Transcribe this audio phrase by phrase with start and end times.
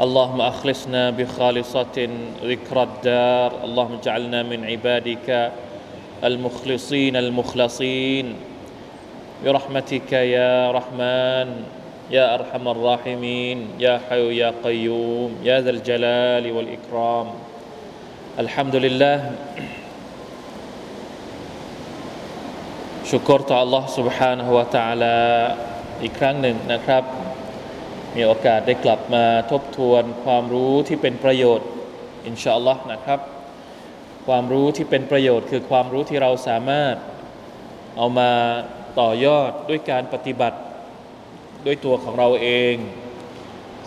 [0.00, 2.08] اللهم أخلصنا بخالصة
[2.44, 5.52] ذكر الدار اللهم اجعلنا من عبادك
[6.24, 8.26] المخلصين المخلصين
[9.44, 11.48] برحمتك يا رحمن
[12.10, 17.26] يا أرحم الراحمين يا حي يا قيوم يا ذا الجلال والإكرام
[18.38, 19.18] الحمد لله
[23.10, 25.16] ชุกรต่อ Allah سبحانه และ تعالى
[26.02, 27.02] อีกครั้งหนึ่งนะครับ
[28.17, 31.67] มีโอกาสได้กลับมาทบทวนความรู้ที่เป็นประโยชน์
[32.25, 33.19] อินชาอัลลอฮ์นะครับ
[34.27, 36.95] ความรู้ที่เป็นประโยชน์ คือความรู้ที่เราสามารถ
[37.97, 38.31] เอามา
[38.99, 40.59] ต่อยอดด้วยการปฏิบัติ
[41.65, 42.73] ด้วยตัวของเราเอง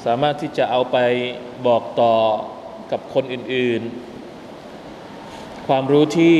[0.04, 0.96] สามารถที่จะเอาไป
[1.66, 2.14] บอกต่อ
[2.92, 6.36] กับคนอื่นๆ ความรู้ที่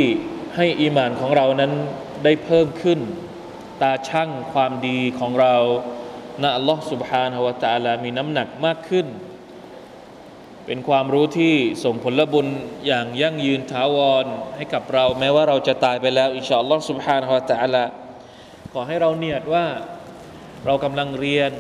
[0.57, 1.73] ให้อีหมานของเรานั้น
[2.25, 3.01] ได้เพิ่มขึ้น
[3.83, 5.57] ตาช่างความดีของเรา
[6.42, 9.08] นะอัลลอฮ์ سبحانه และ تعالى มีน้ำหนักมากขึ้น
[10.66, 12.48] เป็นความรู้ที่ส่งผลบุญ
[12.88, 17.84] อย่างยั่งยืนถาวรให้กับเรา แม้ว่าเราจะตายไปแล้ว อินชาอัลลอฮ์ سبحانه และ تعالى
[18.74, 19.66] ขอให้เราเนียดว่า
[20.66, 21.52] เรากำลังเรียน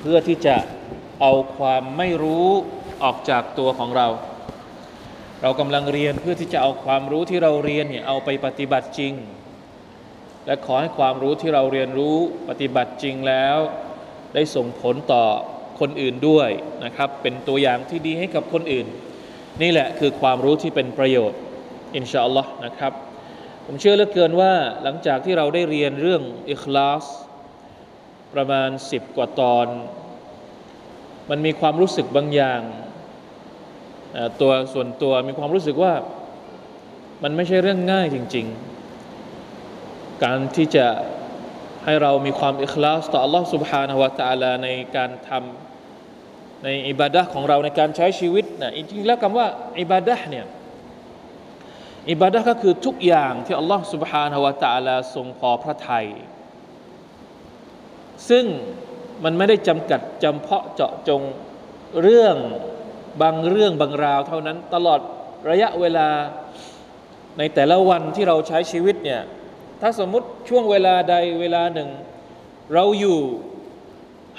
[0.00, 0.56] เพื่อที่จะ
[1.20, 2.46] เอาความไม่รู้
[3.02, 4.08] ออกจากตัวของเรา
[5.42, 9.12] เรากำลังเรียนเพื่อที่จะเอาความรู้ที่เราเรียนเนี่ยเอาไปปฏิบัติจริง
[10.45, 12.15] และขอให้ความรู้ที่เราเรียนรู้
[12.49, 13.57] ปฏิบัติจริงแล้ว
[14.33, 15.23] ได้ส่งผลต่อ
[15.79, 16.49] คนอื่นด้วย
[16.85, 18.87] นะครับ เป็นตัวอย่างที่ดีให้กับคนอื่น
[19.61, 21.39] นี่แหละคือความรู้ที่เป็นประโยชน์
[21.95, 22.93] อินชาอัลลอฮ์นะครับ
[23.65, 27.05] ผมเชื่อเหลือเกินว่าหลังจากที่เราได้เรียนเรื่องอิคลาส
[28.33, 29.67] ประมาณสิบกว่าตอน
[31.29, 32.61] มันมีความรู้สึกบางอย่าง
[34.41, 35.93] ตัวส่วนตัวมีความรู้สึกว่า
[37.23, 38.64] มันไม่ใช่เรื่องง่ายจริง ๆ
[40.24, 40.86] การที่จะ
[41.84, 49.46] ให้เรามีความอิคลาสต่อ Allah سبحانه และ تعالى ในการทำในอิบาดะของเราในการใช้ชีวิตนะจริงๆแล้วคำว่า
[49.80, 50.46] อิบาดะเนี่ย
[52.10, 56.06] อิบาดะก็คือทุกอย่างที่ Allah سبحانه และ تعالى ทรงพอพระทัย
[58.28, 58.44] ซึ่ง
[59.24, 61.22] มันไม่ได้จำกัดจำเพาะเจาะจง
[62.02, 62.36] เรื่อง
[63.22, 65.00] บางเรื่องบางราวเท่านั้นตลอด
[65.50, 66.08] ระยะเวลา
[67.38, 69.22] ในแต่ละวันที่เราใช้ชีวิตเนี่ย
[69.81, 71.89] ถ้าสมมติช่วงเวลาใดเวลาหนึ่ง
[72.73, 73.19] เราอยู่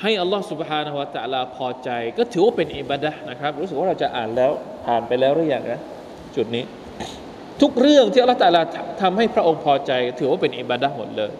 [0.01, 4.53] ให้อัลลอฮฺสุบฮานะฮุวาตะลาพอใจ ก็ถือว่าเป็นอิบาดะนะครับ รู้สึกว่าเราจะอ่านแล้ว
[4.87, 5.81] ผ่านไปแล้วหรือยังนะ
[6.37, 6.65] จุดนี้
[7.63, 8.63] ทุกเรื่องที่อัลลอฮฺตะลา
[9.03, 11.33] ทำให้พระองค์พอใจ ถือว่าเป็นอิบาดะหมดเลย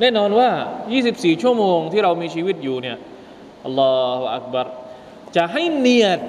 [0.00, 0.48] แน่นอนว่า
[0.96, 2.96] 24 ชั่วโมงที่เรามีชีวิตอยู่เนี่ย
[3.64, 4.66] อัลลอฮฺอักบัร
[5.36, 6.20] จะให้เนียด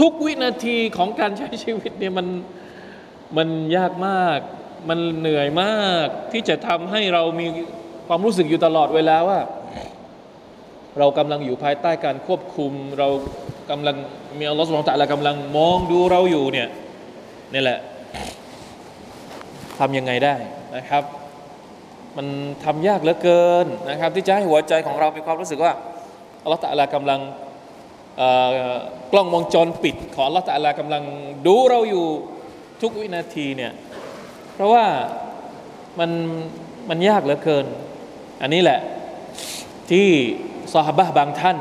[0.00, 2.26] ทุกวินาทีของการใช้ชีวิตเนี่ยมัน
[3.36, 4.38] มันยากมาก
[4.88, 7.46] มันเหนื่อยมากที่จะทำให้เรามี
[8.08, 9.38] ความรู้สึกอยู่ตลอดเวลาว่า
[10.98, 13.08] เรากำลังอยู่ภายใต้การควบคุม เรา
[13.70, 13.96] กำลัง
[14.38, 16.68] มีอัลลอฮฺสุบฮานตะลากำลังมองดูเราอยู่เนี่ย
[17.54, 17.78] นี่แหละ
[19.78, 20.34] ทำยังไงได้
[20.76, 21.04] นะครับ
[22.16, 22.26] มัน
[22.64, 25.72] ทำยากเหลือเกินนะครับ ที่จะให้หัวใจของเรามีความรู้สึกว่า
[26.42, 27.20] อัลลอฮฺตะลากำลัง
[29.12, 31.02] กล้องวงจรปิด ของอัลลอฮฺตะลากำลัง
[31.46, 32.06] ดูเราอยู่
[32.82, 33.72] ทุกวินาทีเนี่ย
[34.54, 34.86] เพราะว่า
[35.98, 36.10] มัน
[36.88, 37.66] มันยากเหลือเกิน
[38.42, 38.80] อันนี้แหละ
[39.90, 40.06] ที่
[40.72, 41.58] ซอฮาบะบางท่าน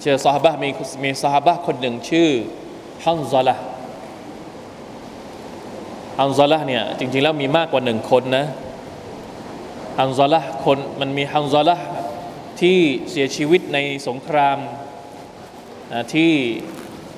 [0.00, 0.68] เชื่อซอฮาบะมี
[1.02, 2.28] มีซอฮาบะคนหนึ่งชื่อ
[3.04, 3.56] ฮันซอละ
[6.18, 8.46] ฮันซอละเนี่ยจริงๆแล้วมีมากกว่าหนึ่งคนนะ
[9.98, 11.76] ฮันซอละคนมันมีฮันซอละ
[12.60, 12.78] ที่
[13.10, 13.78] เสียชีวิตใน
[14.08, 14.58] สงคราม
[16.14, 16.32] ที่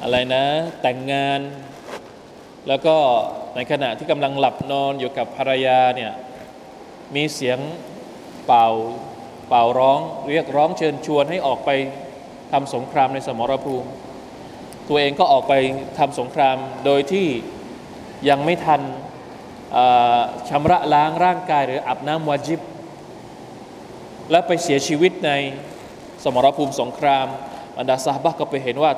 [0.03, 0.45] อะไรนะ
[0.83, 1.41] แต่งงาน
[2.69, 2.97] แล้วก็
[3.57, 6.13] ในขณะที่กำลังหลับนอนอยู่กับภรรยาเนี่ย
[7.15, 7.59] มีเสียง
[8.47, 8.69] เป่า
[9.49, 10.01] เป่าร้อง
[10.31, 11.71] เรียกร้องเชิญชวนให้ออกไป
[12.53, 13.89] ทำสงครามในสมรภูมิ
[14.89, 15.55] ตัวเองก็ออกไป
[15.99, 17.27] ทำสงครามโดยที่
[18.29, 18.81] ยังไม่ทัน
[20.49, 22.61] ชำระล้างร่างกายหรืออาบน้ำวาจิบ
[24.31, 25.31] และไปเสียชีวิตใน
[26.25, 27.27] สมรภูมิสงคราม
[27.77, 28.93] บรรดาซาบะก็ไปเห็นว่า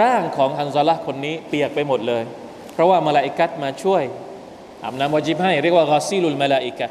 [0.00, 2.22] ร่างของฮันซาละคนนี้เปียกไปหมดเลย
[2.72, 4.02] เพราะว่ามาลาอิกัดมาช่วย
[4.84, 6.86] อาบน้ำวาจิบให้เรียกว่ากอซีลุลมาลาอิกะ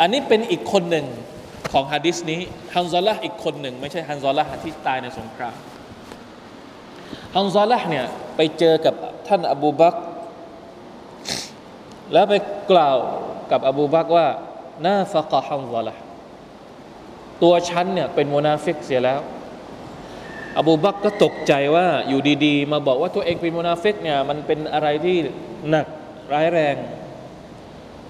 [0.00, 1.06] อันนี้เป็นอีกคนหนึ่ง
[1.72, 2.40] ของฮะดิษนี้
[2.74, 5.54] ฮันซาละอีกคนหนึ่ง ไม่ใช่ฮันซาละที่ตายในสงคราม
[7.36, 8.04] ฮันซาละเนี่ย
[8.36, 8.94] ไปเจอกับ
[9.28, 9.94] ท่านอบูบัก
[12.12, 12.34] แล้วไป
[12.70, 12.96] กล่าว
[13.50, 14.26] กับอบูบักว่า
[14.86, 15.94] نافق حنظلة
[17.42, 19.20] ตัวฉันเนี่ยเป็นโมนาฟิกเสียแล้ว
[20.58, 25.16] อบูบักก็ตกใจว่าอยู่ดีๆ มาบอกว่าตัวเองเป็นโมนาฟิกเนี่ยมันเป็นอะไรที่
[25.70, 25.86] หนัก
[26.32, 26.76] ร้ายแรง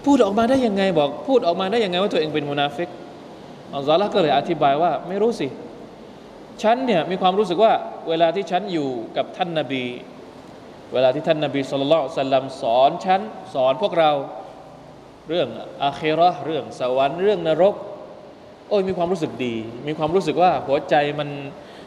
[0.04, 2.88] พูดออกมาได้ยังไงบอก พูดออกมาได้ยังไงว่าตัวเองเป็นโมนาฟิก
[3.74, 5.48] อัลลอฮ์ก็เลยอธิบายว่าไม่รู้สิ
[6.62, 7.72] ฉันเนี่ยมีความรู้สึกว่า
[8.08, 9.84] เวลาที่ฉันอยู่กับท่านนาบี
[10.92, 13.20] เวลาที่ท่านนาบีสุลต่านสัลลัมสอนฉัน
[13.54, 14.10] สอนพวกเรา
[15.28, 15.48] เรื่อง
[15.84, 17.74] อาเครอเรื่องสวรรค์เรื่องนรก
[18.68, 19.54] โอ้ยมีความรู้สึกดี
[19.88, 21.28] มีความรู้สึกว่าหัวใจมัน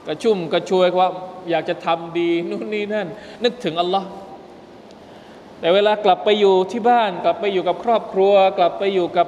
[0.08, 1.10] กระชุ่มกระชวยว่า
[1.50, 3.08] อยากจะทำดีนู่นนี่นั่น
[3.44, 4.10] นึกถึงอัลลอฮ์
[5.60, 9.28] แต่เวลากลับไปอยู่ที่บ้าน กลับไปอยู่กับครอบครัว กลับไปอยู่กับ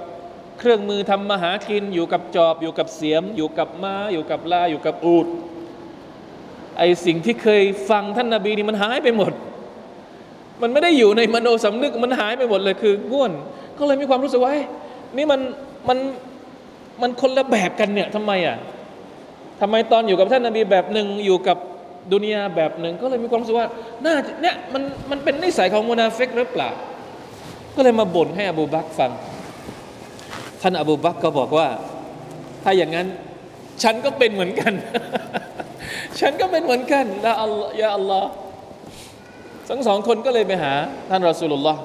[0.59, 5.27] เครื่องมือทำมาหากิน อยู่กับจอบ อยู่กับเสียม อยู่กับม้า อยู่กับลาอยู่กับอูด
[6.77, 9.33] ไอสิ่งที่เคยฟังท่านนาบีนี่มันหายไปหมด
[10.61, 13.31] มันไม่ได้อยู่ในมโนสำนึกมันหายไปหมดเลยคือง่วน
[13.77, 14.51] ก็เลยมีความรู้สึกว่า
[15.17, 15.41] นี่มัน
[15.89, 15.97] มัน
[17.01, 18.57] มันคนละแบบกันเนี่ยทำไมอะ
[19.61, 21.57] ทำไมตอนอยู่กับท่านนาบีแบบหนึ่งอยู่กับ
[22.13, 23.67] ดุนยาแบบหนึ่งก็เลยมีความรู้สึกว่า
[24.05, 26.69] น่าเนี่ยมันมันเป็นนิสัยของมุนาฟิกหรือเปล่า
[27.75, 29.11] ก็เลยมาบ่นให้อบูบักฟัง
[30.61, 31.67] ท่านอบูบักก็บอกว่า
[32.63, 33.07] ถ้าอย่างนั้น
[33.83, 34.73] ฉันก็เป็นเหมือนกัน
[36.19, 38.29] ฉันก็เป็นเหมือนกันละอัลลอฮ์ยาอัลลอฮ์
[39.69, 40.73] ทั้งสองคนก็เลยไปหา
[41.09, 41.81] ท่านรอสูลุลลอฮ์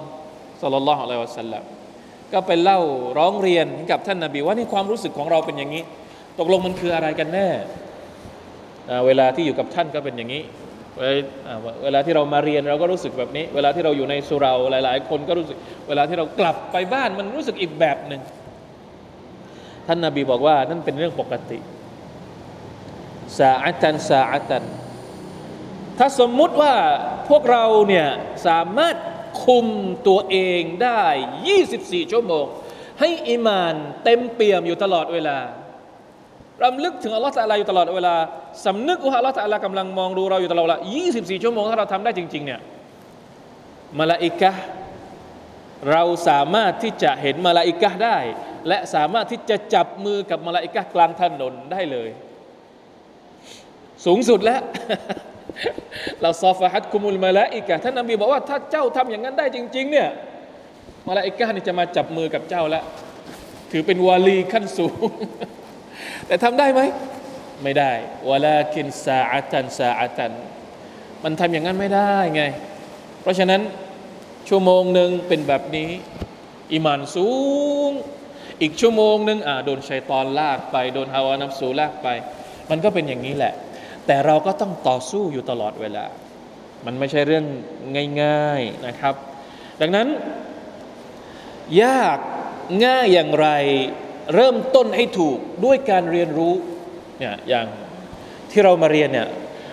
[0.63, 1.63] สัลลัลลอฮุอะลัยฮิวะสัลลัม
[2.33, 2.81] ก็ไปเล่า
[3.19, 5.83] ร้องเรียนกับท่านนาบีว่านี่ความรู้สึกของเราเป็นอย่างนี้
[6.39, 7.49] ตกลงมันคืออะไรกันแน่
[9.07, 10.43] เวลาที่อยู่กับท่านก็เป็นอย่างนี้
[11.85, 15.57] เวลาที่เรามาเรียนเราก็รู้สึกแบบนี้ เวลาที่เราอยู่ในสุราหลาย ๆ คนก็รู้สึก
[15.89, 18.21] เวลาที่เรากลับไปบ้านมันรู้สึกอีกแบบหนึ่ง
[19.87, 21.59] ท่านนาบีบอกว่านั่นเป็นเรื่องปกติ
[23.39, 24.65] สาอัตันสาอัตัน
[25.99, 26.75] ถ้าสมมุติว่า
[27.29, 28.09] พวกเราเนี่ย
[28.47, 28.97] สามารถ
[29.45, 29.67] คุม
[30.09, 31.03] ตัวเองได้
[31.59, 32.47] 24 ชั่วโมง
[33.01, 33.75] ให้อิมาน
[34.05, 35.39] เต็มเปี่ยมอยู่ตลอดเวลา
[36.65, 38.15] รำลึกถึงอัลลอฮฺตะลาอยู่ตลอดเวลา
[38.67, 40.81] สำนึกว่าอัลลอฮฺตะลากำลังมองดูเราอยู่ตลอดเวลา
[41.11, 42.61] 24 ชั่วโมงถ้าเราทำได้จริง ๆ เนี่ย
[43.99, 44.51] มาลาอิกะ
[45.91, 48.19] เราสามารถที่จะเห็นมาลาอิกะได้
[48.69, 52.09] และสามารถที่จะจับมือกับมาลาอิกะกลางถนนได้เลย
[54.07, 54.61] สูงสุดแล้ว
[56.23, 60.09] เราซอฟฮัดคุมุลมาลาอิกะท่านนบีบอกว่าถ้าเจ้าทำอย่างนั้นได้จริง ๆ เนี่ย
[61.09, 62.85] มาลาอิกะนี่จะมาจับมือกับเจ้าแล้ว
[63.71, 65.09] ถือเป็นวาลีขั้นสูง
[66.27, 66.81] แต่ทำได้ไหม
[67.63, 67.93] ไม่ได้
[68.31, 70.33] วลาคินซาอัตันซาอัตัน
[71.25, 72.43] มันทำอย่างนั้นไม่ได้ไง
[73.23, 73.61] เพราะฉะนั้น
[74.49, 75.91] ชั่วโมงหนึ่งเป็นแบบนี้
[76.73, 77.31] อิมานสู
[77.89, 77.91] ง
[78.61, 82.09] อีกชั่วโมงหนึ่งอ่าโดนชัยตอนลากไป โดนฮาวานับสูลากไป
[82.71, 83.55] มันก็เป็นอย่างนี้แหละ
[84.07, 86.05] แต่เราก็ต้องต่อสู้อยู่ตลอดเวลา
[86.87, 87.45] มันไม่ใช่เรื่อง
[88.23, 89.15] ง่าย ๆนะครับ
[89.81, 90.09] ดังนั้น
[91.83, 92.19] ยาก
[92.85, 93.49] ง่ายอย่างไร
[94.35, 96.55] เริ่มต้นให้ถูกด้วยการเรียนรู้
[97.19, 97.67] เนี่ยอย่าง
[98.51, 99.29] ที่เรามาเรียนเนี่ย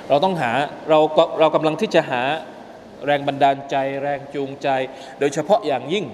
[0.10, 0.52] เราต้องหา
[0.90, 1.00] เรา
[1.40, 2.22] เรากำลังที่จะหา
[3.06, 4.68] แรงบันดาลใจ แรงจูงใจ
[5.20, 6.06] โดยเฉพาะอย่างยิ่ง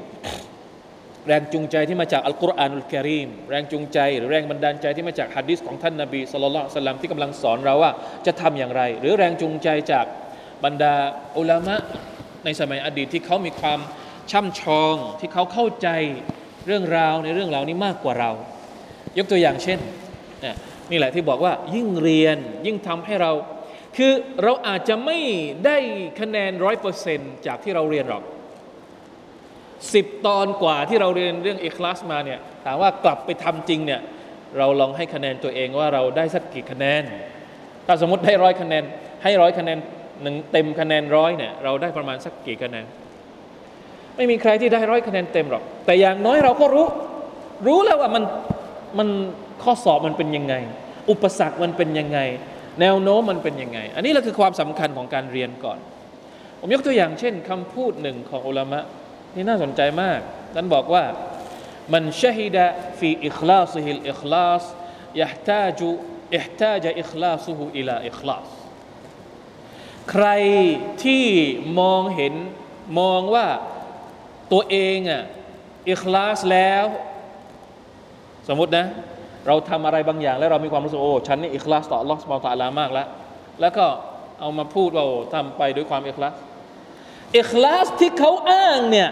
[1.28, 7.92] แรงจูงใจที่มาจากอัลกุรอานุลกิริมแรงจูงใจ หรือแรงบันดาลใจที่มาจากฮะดิษของท่านนาบีสุลต่านสลัมที่กำลังสอนเราว่า
[8.26, 10.06] จะทำอย่างไร หรือแรงจูงใจจาก
[10.66, 10.94] บรรดา
[11.38, 11.76] อุลามะ
[12.46, 13.80] ในสมัยอดีตที่เขามีความ
[14.32, 15.90] ช่ำชองที่เขาเข้าใจ
[16.68, 18.32] เรื่องราวในเรื่องราวนี้มากกว่าเรา
[19.18, 19.80] ยกตัวอย่างเช่น
[20.92, 23.32] นี่แหละที่บอกว่ายิ่งเรียนยิ่งทำให้เรา
[23.98, 25.18] คือเราอาจจะไม่
[25.66, 25.78] ได้
[26.20, 28.24] คะแนนร้อยเปอร์เซนจากที่เราเรียนหรอก
[29.94, 34.02] สิบตอนกว่าที่เราเรียนเรื่องเอคลาสมาเนี่ยถามว่ากลับไปทำจริงเนี่ย
[34.58, 37.04] เราลองให้คะแนนตัวเองว่าเราได้สักกี่คะแนน
[37.88, 38.84] ถ้าสมมติได้ร้อยคะแนน
[39.24, 39.78] ให้ร้อยคะแนน
[40.22, 42.86] หนึ่งเต็มคะแนนร้อยเนี่ยเราได้ประมาณสักกี่คะแนน
[44.16, 46.88] ไม่มีใครที่ได้ร้อยคะแนนเต็มหรอก แต่อย่างน้อยเราก็รู้
[47.68, 48.24] รู้แล้วว่ามัน
[48.98, 49.08] มัน
[49.64, 50.56] ข้อสอบมันเป็นยังไง
[51.10, 52.20] อุปสรรคมันเป็นยังไง
[52.82, 55.80] แนวโน้มมันเป็นยังไง อันนี้แหละคือความสำคัญของการเรียนก่อน
[56.60, 58.80] ผมยกตัวอย่างเช่น คำพูดหนึ่งของอุลามะ
[59.36, 60.20] นี่น่าสนใจมาก
[60.56, 61.04] ท่านบอกว่า
[61.94, 62.66] มันชฮิดะ
[63.00, 64.64] ฟีอิคลาสิฮิลอิคลาส
[65.22, 65.88] ยะตาจู
[66.36, 68.48] อิฮตาจอิคลาสุฮุอิลาอิคลาส
[70.12, 70.28] ใคร
[71.04, 71.26] ที่
[71.80, 72.34] มองเห็น
[73.00, 73.48] มองว่า
[74.52, 75.24] ตัวเองอะ
[75.92, 76.86] อิคลาสแล้ว
[78.48, 78.86] สมมตินะ
[79.48, 83.08] เราทำอะไรบางอย่าง แล้วเรามีความรู้สึกโอ้ฉันนี่อิคลาสต่อ Allah สุบฮาตาลามากแล้ว
[83.62, 83.86] แล้วก็
[84.40, 86.36] เอามาพูดว่าทำไปด้วยความอิคลาส
[87.38, 89.10] อิคลาสที่เขาอ้างเนี่ย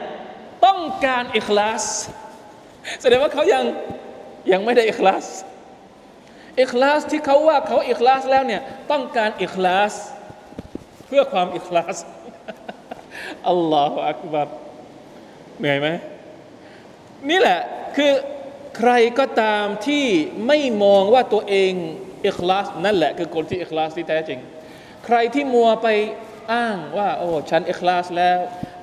[0.65, 1.83] ต้องการอิคลาส
[3.01, 3.63] แสดงว่าเขายัง
[4.51, 5.25] ยังไม่ได้อิคลาส
[6.61, 8.61] อิคลาสที่เขาว่าเขาอิคลาสแล้วเนี่ย
[8.91, 9.93] ต้องการอิคลาส
[11.07, 11.95] เพื่อความอิคลาส
[13.49, 14.47] อัลลอฮฺอักบัร
[15.63, 15.89] เหนื่อยไหม
[17.29, 17.59] นี่แหละ
[17.95, 18.11] คือ
[18.77, 20.05] ใครก็ตามที่
[20.47, 21.73] ไม่มองว่าตัวเอง
[22.25, 24.39] อิคลาสนั่นแหละคือคนที่อิคลาสที่แท้จริง
[25.05, 25.87] ใครที่มัวไป
[26.53, 28.37] อ้างว่า โอ้ฉันอิคลาสแล้ว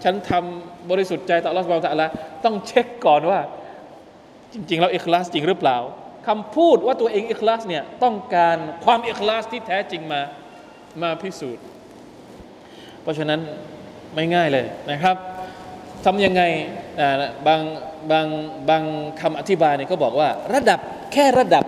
[0.04, 2.08] ฉันทำบริสุทธิ์ใจต่อ Allah Subhanahu Wa Taala
[2.44, 3.40] ต้องเช็คก่อนว่า
[4.52, 5.78] จริงๆแล้วอิคลาสจริงหรือเปล่า
[6.28, 10.20] คำพูดว่าตัวเองอิคลาสเนี่ยต้องการความอิคลาสที่แท้จริงมา
[11.02, 11.64] มาพิสูจน์
[13.02, 13.40] เพราะฉะนั้น
[14.14, 15.16] ไม่ง่ายเลยนะครับ
[16.04, 16.42] ทำยังไง
[17.46, 17.60] บาง
[18.10, 18.26] บาง
[18.70, 18.82] บาง
[19.20, 20.80] คำอธิบายเนี่ยเขาบอกว่า ระดับ
[21.12, 21.64] แค่ระดับ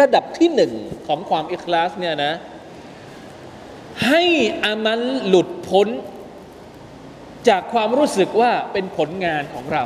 [0.00, 0.72] ระดับที่หนึ่ง
[1.06, 2.32] ของความอิคลาสเนี่ยนะ
[4.08, 4.22] ให้
[4.64, 5.88] อามันหลุดพ้น
[7.48, 9.82] จากความรู้สึกว่าเป็นผลงานของเรา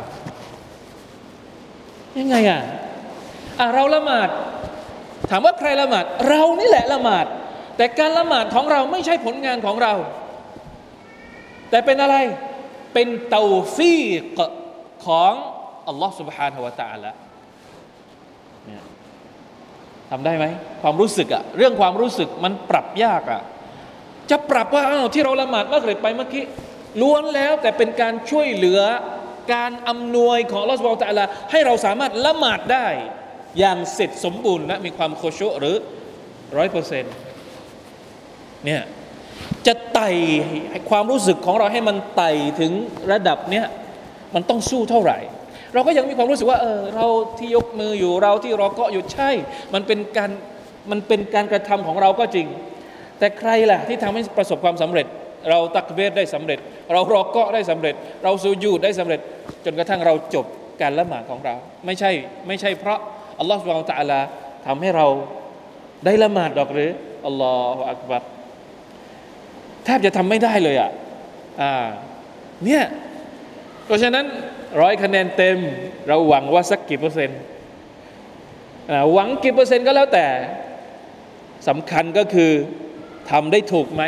[2.19, 2.63] ยังไงอะ
[3.59, 4.29] อะเราละหมาด
[5.31, 7.27] ถามว่าใครละหมาด เรานี่แหละละหมาด
[7.77, 9.93] แต่การละหมาดของเราไม่ใช่ผลงานของเรา
[11.71, 12.17] แต่เป็นอะไร
[12.94, 13.44] เป็นเตา
[13.76, 13.98] ฟี
[14.36, 14.38] ก
[15.06, 15.34] ของ
[15.88, 17.12] อัลลอฮ์ سبحانه และ تعالى
[18.66, 18.84] เนี่ย
[20.10, 20.46] ทำได้ไหม
[20.82, 23.42] ความรู้สึกอะเรื่องความรู้สึกมันปรับยากอะ
[24.30, 26.44] จะปรับว่าอ้าวที่เราละหมาดมักริบไปเมื่อกี้
[27.02, 28.82] ล้วนแล้วแต่เป็นการช่วยเหลือ
[29.54, 32.88] การอำนวยของอัลลอฮฺสุบไบร์ตะลาให้เราสามารถละหมาดได้
[33.60, 35.76] อย่างเสร็จสมบูรณ์และมีความโคชุหรือ
[36.58, 37.14] ร้อยเปอร์เซ็นต์
[38.66, 38.82] เนี่ย
[39.67, 40.11] จะไต่
[40.91, 42.73] ความรู้สึกของเราให้มันไต่ถึง
[43.13, 43.67] ระดับเนี้ย
[44.35, 45.19] มันต้องสู้เท่าไหร่
[45.75, 47.07] เราก็ยังมีความรู้สึกว่าเออเรา
[47.39, 49.31] ที่ยกมืออยู่เราที่รอเกาะอยู่ใช่
[49.75, 50.31] มันเป็นการ
[50.91, 52.47] มันเป็นการกระทำของเราก็จริง
[53.19, 55.07] แต่ใครล่ะที่ทำให้ประสบความสำเร็จ
[55.51, 56.59] เราตักเบสได้สำเร็จ
[56.93, 59.21] เรารอเกาะได้สำเร็จ เราซูยูดได้สำเร็จ
[59.65, 60.47] จนกระทั่งเราจบ
[60.81, 61.55] การละหมาดของเรา
[61.87, 62.11] ไม่ใช่
[62.47, 62.99] ไม่ใช่เพราะ
[63.39, 64.21] อัลลอฮฺสุบานตะอัลา
[64.67, 65.07] ทำให้เรา
[66.05, 66.91] ได้ละหมาดดอกหรือ
[67.27, 68.23] อัลลอฮฺอักบัร
[69.91, 70.91] ทบจะทำไม่ได้เลยอะ
[71.63, 71.75] อ่า
[72.65, 72.85] เนี่ย
[73.87, 74.25] เพราะฉะนั้น
[74.81, 75.59] ร้อยคะแนนเต็ม
[76.09, 77.41] เราหวังว่าสักกี่เปอร์เซ็นต์
[79.13, 80.27] หวังกี่เปอร์เซ็นต์ก็แล้วแต่
[81.69, 82.53] สำคัญก็คือ
[83.31, 84.03] ทำได้ถูกไหม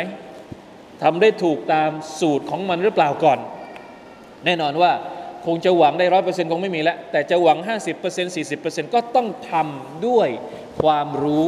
[1.03, 3.39] ทำได้ถูกตามสูตรของมันหรือเปล่าก่อน
[4.45, 4.91] แน่นอนว่า
[5.45, 7.57] คงจะหวังได้ร้อยเปอร์เซ็นต์คงไม่มีแล้ว แต่จะหวัง
[7.97, 10.27] 50% 40%ก็ต้องทำด้วย
[10.81, 11.47] ความรู้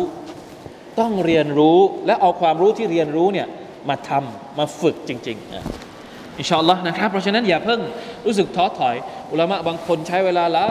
[1.00, 3.48] ต้องเรียนรู้และเอาความรู้ที่เรียนรู้เนี่ย
[3.89, 7.80] มาทำมาฝึกจริงๆอินชาอัลลอฮ์นะครับ เพราะฉะนั้นอย่าเพิ่ง
[8.25, 8.96] รู้สึกท้อถอย
[9.32, 10.70] อุลามะบางคนใช้เวลาหลา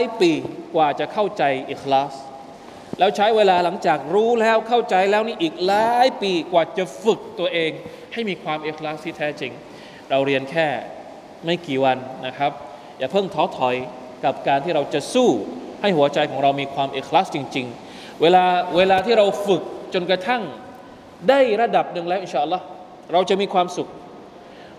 [0.00, 0.32] ยปี
[0.74, 2.14] กว่าจะเข้าใจอิคลาส
[2.98, 7.70] แล้วใช้เวลาหลังจากรู้แล้วเข้าใจแล้วนี่อีกหลายปีกว่าจะฝึกตัวเอง
[8.12, 9.52] ให้มีความอิคลาสที่แท้จริง
[10.10, 10.66] เราเรียนแค่
[11.44, 12.52] ไม่กี่วันนะครับ
[12.98, 13.76] อย่าเพิ่งท้อถอย
[14.24, 15.28] กับการที่เราจะสู้
[15.80, 18.44] ให้หัวใจของเรามีความอิคลาสจริง ๆ เวลา
[18.76, 19.62] เวลาที่เราฝึก
[19.94, 20.42] จนกระทั่ง
[21.28, 22.64] ได้ระดับหนึ่งแล้วอินชาอัลลอฮ์
[23.12, 23.88] เราจะมีความสุข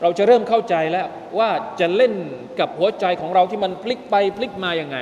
[0.01, 1.07] เราจะเริ่มเข้าใจแล้ว
[1.39, 2.13] ว่าจะเล่น
[2.59, 4.97] กับหัวใจของเราที่มันพลิกไปพลิกมาอย่างไง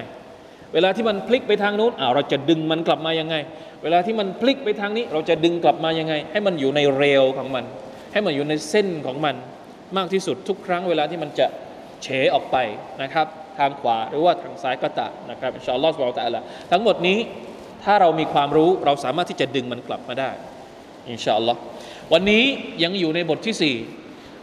[0.74, 3.36] เวลาที่มันพลิกไปทางนู้นอ่าเราจะดึงมันกลับมายังไง
[3.84, 7.64] เวลาที่มันพลิกไปทางนี้ เราจะดึงกลับมายังไง ให้มันอยู่ในเรลของมัน
[8.14, 9.36] ให้มันอยู่ในเส้นของมัน
[9.98, 11.48] มากที่สุดทุกครั้งเวลาที่มันจะ
[12.04, 12.58] เฉออกไป
[13.02, 13.28] นะครับ
[13.58, 16.42] ทางขวาหรือว่าทางซ้ายก็ตามนะครับอินชาอัลลอฮ์สุบไบร์ตะละ
[16.72, 17.18] ทั้งหมดนี้
[17.84, 20.32] ถ้าเรามีความรู้เราสามารถที่จะดึงมันกลับมาได้
[21.11, 21.59] อินชาอัลลอฮ์
[22.13, 22.45] วันนี้
[22.83, 23.77] ยังอยู่ในบทที่สี่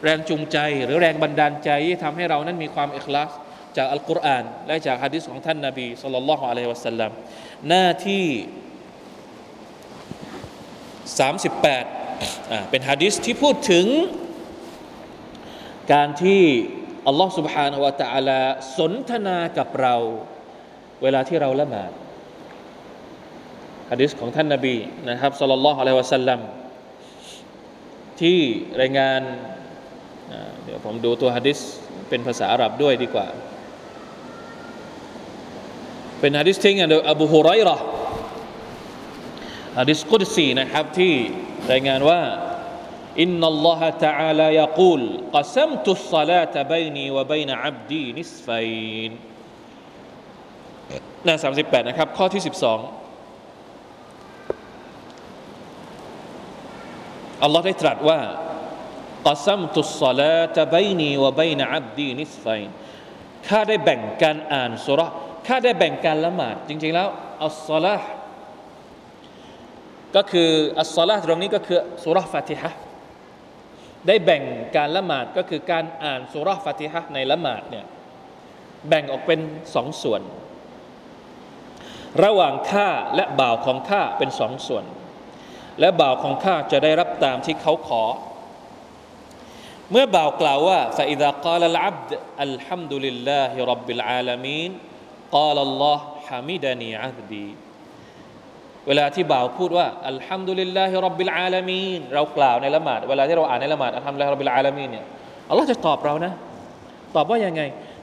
[0.04, 3.32] แรงจูงใจหรือแรงบันดาลใจที่ทำให้เรานั้นมีความอิคลาส
[3.78, 7.12] จากอัลกุรอานและจากฮะดิษของท่านนาบีสุลต่านละฮ์อะลัยฮิวะสัลลัม
[7.68, 8.26] หน้าที่
[11.30, 13.86] 38อ่าเป็นฮะดิษที่พูดถึง
[15.94, 16.42] การที่
[17.08, 18.40] อัลลอฮ์ سبحانه และ تعالى
[18.78, 19.96] สนทนากับเรา
[21.04, 21.92] เวลาที่เราละหมาด
[23.92, 24.76] ฮะดิษของท่านนาบี
[25.10, 26.40] นะครับสัลลัลลอฮุอะลัยฮิวะสัลลัม
[28.22, 28.40] ที่
[28.82, 29.22] รายงาน
[30.64, 31.60] เดี๋ยวผมดูตัวฮะดิษ
[32.10, 33.28] เป็นภาษาอาหรับด้วยดีกว่า
[36.20, 37.84] เป็นฮะดิษที่งานโดยอบูฮุไรร์
[39.80, 41.14] ฮะดิษกุดซีนะครับที่
[41.72, 42.22] รายงานว่า
[43.20, 45.02] إن الله تعالى يقول
[45.36, 49.12] قسمت الصلاة بيني وبين عبدي نصفين
[51.26, 53.05] หน้า38นะครับข้อที่ 12
[57.43, 58.21] อัลลอฮ์ได้ตรัสว่า
[59.27, 61.81] กัซัมตุสซาลาตะบัยนีวะบัยนอั
[63.49, 65.07] ข้าได้แบ่งการอ่านสุรา
[65.47, 67.09] ข้าได้แบ่งการละหมาด จริง ๆ แล้ว
[67.45, 67.97] อัลสลาลา
[70.17, 70.51] ก็คือ
[70.81, 72.71] อัลสลาลาตรงนี้ก็คือสุราฟาติฮะ
[74.07, 74.43] ได้แบ่ง
[74.77, 77.87] การละหมาดก็คือการอ่านสุราฟาติฮะในละหมาดเนี่ย
[78.89, 79.41] แบ่งออกเป็น
[79.75, 80.23] สองส่วน
[82.25, 84.85] ระหว่างข้าและบ่าวของข้าเป็นสองส่วน
[85.80, 88.04] และบ่าวของข้าจะได้รับตามที่เขาขอ
[89.92, 92.10] เมื่อบ่าวกล่าวว่า فإذا قال العبد
[92.48, 94.72] الحمد لله رب العالمين
[95.36, 97.48] قال الله حمدني عبدي
[98.88, 105.06] เวลาที่บ่าวพูดว่าอัลฮัมดุลิลลาฮิรับบิลอาลามีนเรากล่าวในละหมาดเวลาที่เราอ่านในละหมาดอัลฮัมดุลิลลาฮิรับบิลอาลามีนเนี่ย
[105.50, 106.34] อัลลอฮ์จะตอบเรานะ
[107.16, 107.62] ตอบว่ายังไง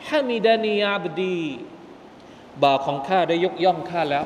[0.08, 1.42] ฮามิดานีอับดี
[2.62, 4.24] บ่าวของข้าได้ยกย่องข้าแล้ว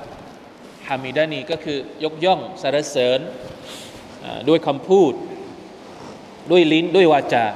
[0.88, 3.20] ฮามิดานีก็คือยกย่องสรรเสริญ
[4.48, 5.12] ด้วยคำพูด
[6.50, 7.46] ด้วยลิ้นด้วยวาจา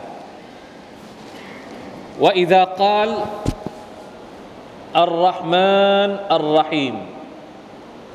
[2.22, 3.10] ว่าอิดะกาล
[5.00, 6.96] อัลรห์มานอัลรหีม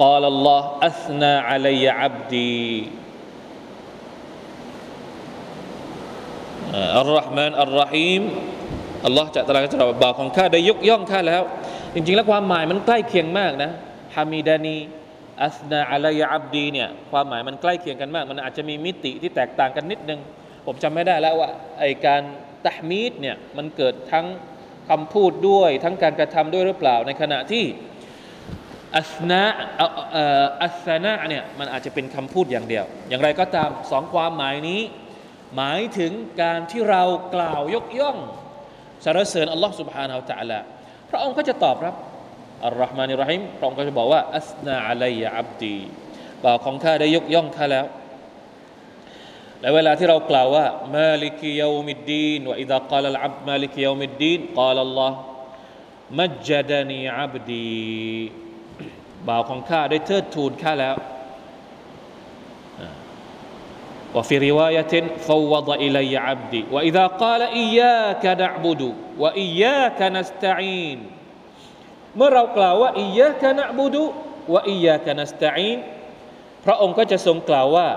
[0.01, 2.65] قال الله أثنى علي عبدي
[6.97, 8.21] อัลลอฮ์มานอัลลอฮีม
[9.05, 11.43] อัลลอฮ์จะตรัสกับบ่าวของข้าได้ยกย่องข้าแล้ว
[11.93, 13.71] จริงๆ แล้วความหมายมันใกล้เคียงมากนะ
[14.15, 14.77] ฮามิดานี
[15.42, 20.20] อัสนาอะลัยอับดีเนี่ยความหมายมันใกล้เคียงกันมาก มันอาจจะมีมิติที่แตกต่างกันนิดนึง
[20.66, 21.50] ผมจำไม่ได้แล้วว่า
[21.80, 22.22] ไอการ
[22.66, 24.26] ตะมีดเนี่ยมันเกิดทั้ง
[24.88, 27.64] คำพูดด้วยทั้งการกระทำด้วยหรือเปล่าในขณะที่
[28.96, 29.42] อัสนา
[30.62, 34.80] อัสนาเนี่ยมันอาจจะเป็นคำพูดอย่างเดียว อย่างไรก็ตามสองความหมายนี้
[35.56, 36.12] หมายถึง
[36.42, 37.02] การที่เรา
[37.34, 38.16] กล่าวยกย่อง
[39.04, 40.58] สรรเสริญอัลลอฮ์สุบฮานาอัลตะละ
[41.10, 41.94] พระองค์ก็จะตอบรับ
[42.64, 45.76] อัลลอฮ์มานิรหิมพระองค์ก็จะบอกว่า อัสนาอะลัยอับดี
[46.44, 47.86] บ่าวของข้าได้ยกย่องข้าแล้ว
[49.60, 55.18] และเวลาที่เรากล่าวว่ามาลิกิยามิดดีนว่าอิดะกาลอับมาลิกิยามิดดีนกาลัลลอฮ์
[56.18, 57.68] มัจจดานีอับดี
[59.28, 60.96] บ่าวของข้าได้เทิดทูนข้าแล้ว
[64.14, 68.88] ว่าฟิริวายะตินฟาวดอิลัยอับดีว่าอิดะกาลอียาคนะอับดุ
[69.22, 70.98] ว่าอียาคนะสตะอีน
[72.17, 74.03] เมื่อเรากล่าวว่าอียะกะนะบุดุ
[74.53, 75.79] วะอียะกะนัสตะอีน
[76.65, 77.87] พระองค์ก็จะทรงกล่าวว่า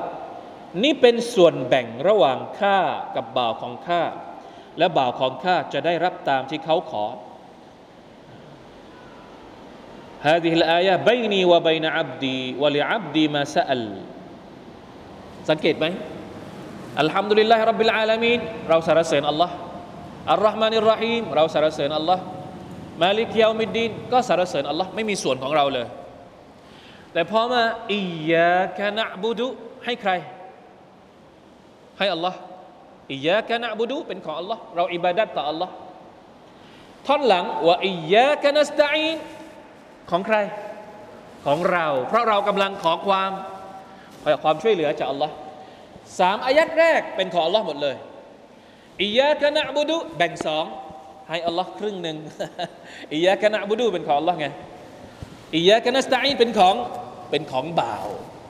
[0.83, 2.79] นี่เป็นส่วนแบ่งระหว่างข้า
[3.17, 4.03] กับบ่าวของข้า
[4.79, 7.05] และบ่าวของข้าจะได้รับตามที่เขาขอ
[10.31, 13.83] هذه الآية بيني وبين عبدي ولعبدي ما سأل
[15.51, 15.87] สังเกตไหม
[17.01, 19.55] อัลฮัมดุลิลลาฮิรับบิลอาลามีนเราสรรเสริญอัลลอฮ์
[20.33, 22.23] อัลลอฮ์มานิรรหีมเราสรรเสริญอัลลอฮ์
[23.02, 25.88] มาลิกยามิดดีนก็สรรเสริญอัลลอฮ์ไม่มีส่วนของเราเลย
[27.14, 29.48] แต่พอมาอียะกะนะบุดุ
[29.86, 30.12] ให้ใคร
[31.98, 32.38] ให้อัลลอฮ์
[33.12, 35.74] อียะกะนะบุดุเป็นของอัลลอฮ์เราอิบาดัตต่ออัลลอฮ์
[37.08, 39.18] ท่อนหลังว่าอียะกะนัสตะอีน
[40.12, 40.38] ของใคร
[41.46, 43.32] ของเรา เพราะเรากำลังขอความ
[44.24, 45.34] ขอความช่วยเหลือจากอัลลอฮ์
[46.20, 47.96] สามอายัดแรกเป็นของอัลลอฮ์หมดเลย
[49.04, 50.66] إياك نعبد แบ่งสอง
[51.30, 52.18] ให้อัลลอฮ์ครึ่งหนึ่ง
[53.14, 54.48] إياك نعبد เป็นของอัลลอฮ์ไง
[55.56, 56.76] إياك نستعين เป็นของ
[57.32, 58.08] เป็นของบ่าว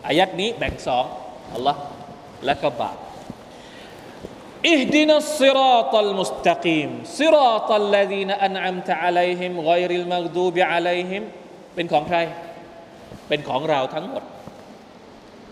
[0.07, 1.05] อายัดนี้แบ่งสอง
[1.53, 1.79] อัลลอฮ์
[2.45, 2.97] และก็บ่าว
[4.69, 11.23] اهدنا الصراط المستقيم صراط الذين أنعمت عليهم غير المغضوب عليهم
[11.75, 12.17] เป็นของใคร
[13.27, 14.23] เป็นของเราทั้งหมด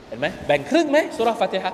[0.07, 1.73] เห็นไหมแบ่งครึ่งไหมสุราฟาติฮะ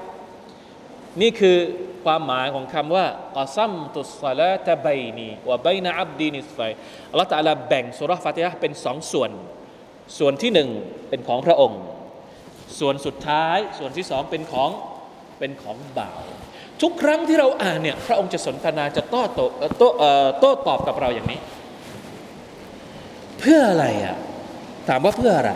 [1.21, 1.57] นี่คือ
[2.05, 3.05] ความหมายของคำว่า
[3.41, 4.87] อัซัมตุสลาตะบ
[5.17, 6.59] นีว่าบัยนะอับดีนิสไฟ
[7.11, 9.31] อัลลอฮฺตะลาแบ่งสุรฟาติฮะเป็นสองส่วน
[10.17, 10.69] ส่วนที่หนึ่ง
[11.09, 11.79] เป็นของพระองค์
[12.79, 14.69] ส่วนสุดท้ายส่วนที่สองเป็นของ
[15.39, 16.21] เป็นของบ่าว
[16.81, 19.45] ทุกครั้งที่เราอ่านเนี่ยพระองค์จะสนทนาจะโต้โต้
[20.39, 21.39] โต้ตอบกับเราอย่างนี้
[23.39, 24.15] เพื่ออะไรอะ
[24.87, 25.53] ถามว่าเพื่ออะไร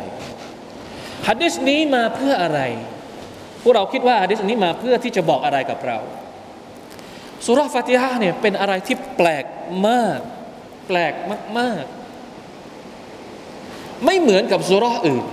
[1.27, 2.62] ฮัดดิสนี้มาเพื่ออะไร
[3.62, 5.97] พวกเราคิดว่าฮัดดิสนี้มาเพื่อที่จะบอกอะไรกับเรา
[7.45, 9.45] สุราฟาติฮะเนี่ยเป็นอะไรที่แปลก
[9.88, 10.19] มาก
[10.88, 11.13] แปลก
[11.60, 11.84] มาก
[13.10, 15.26] ๆ ไม่เหมือนกับสุราอื่น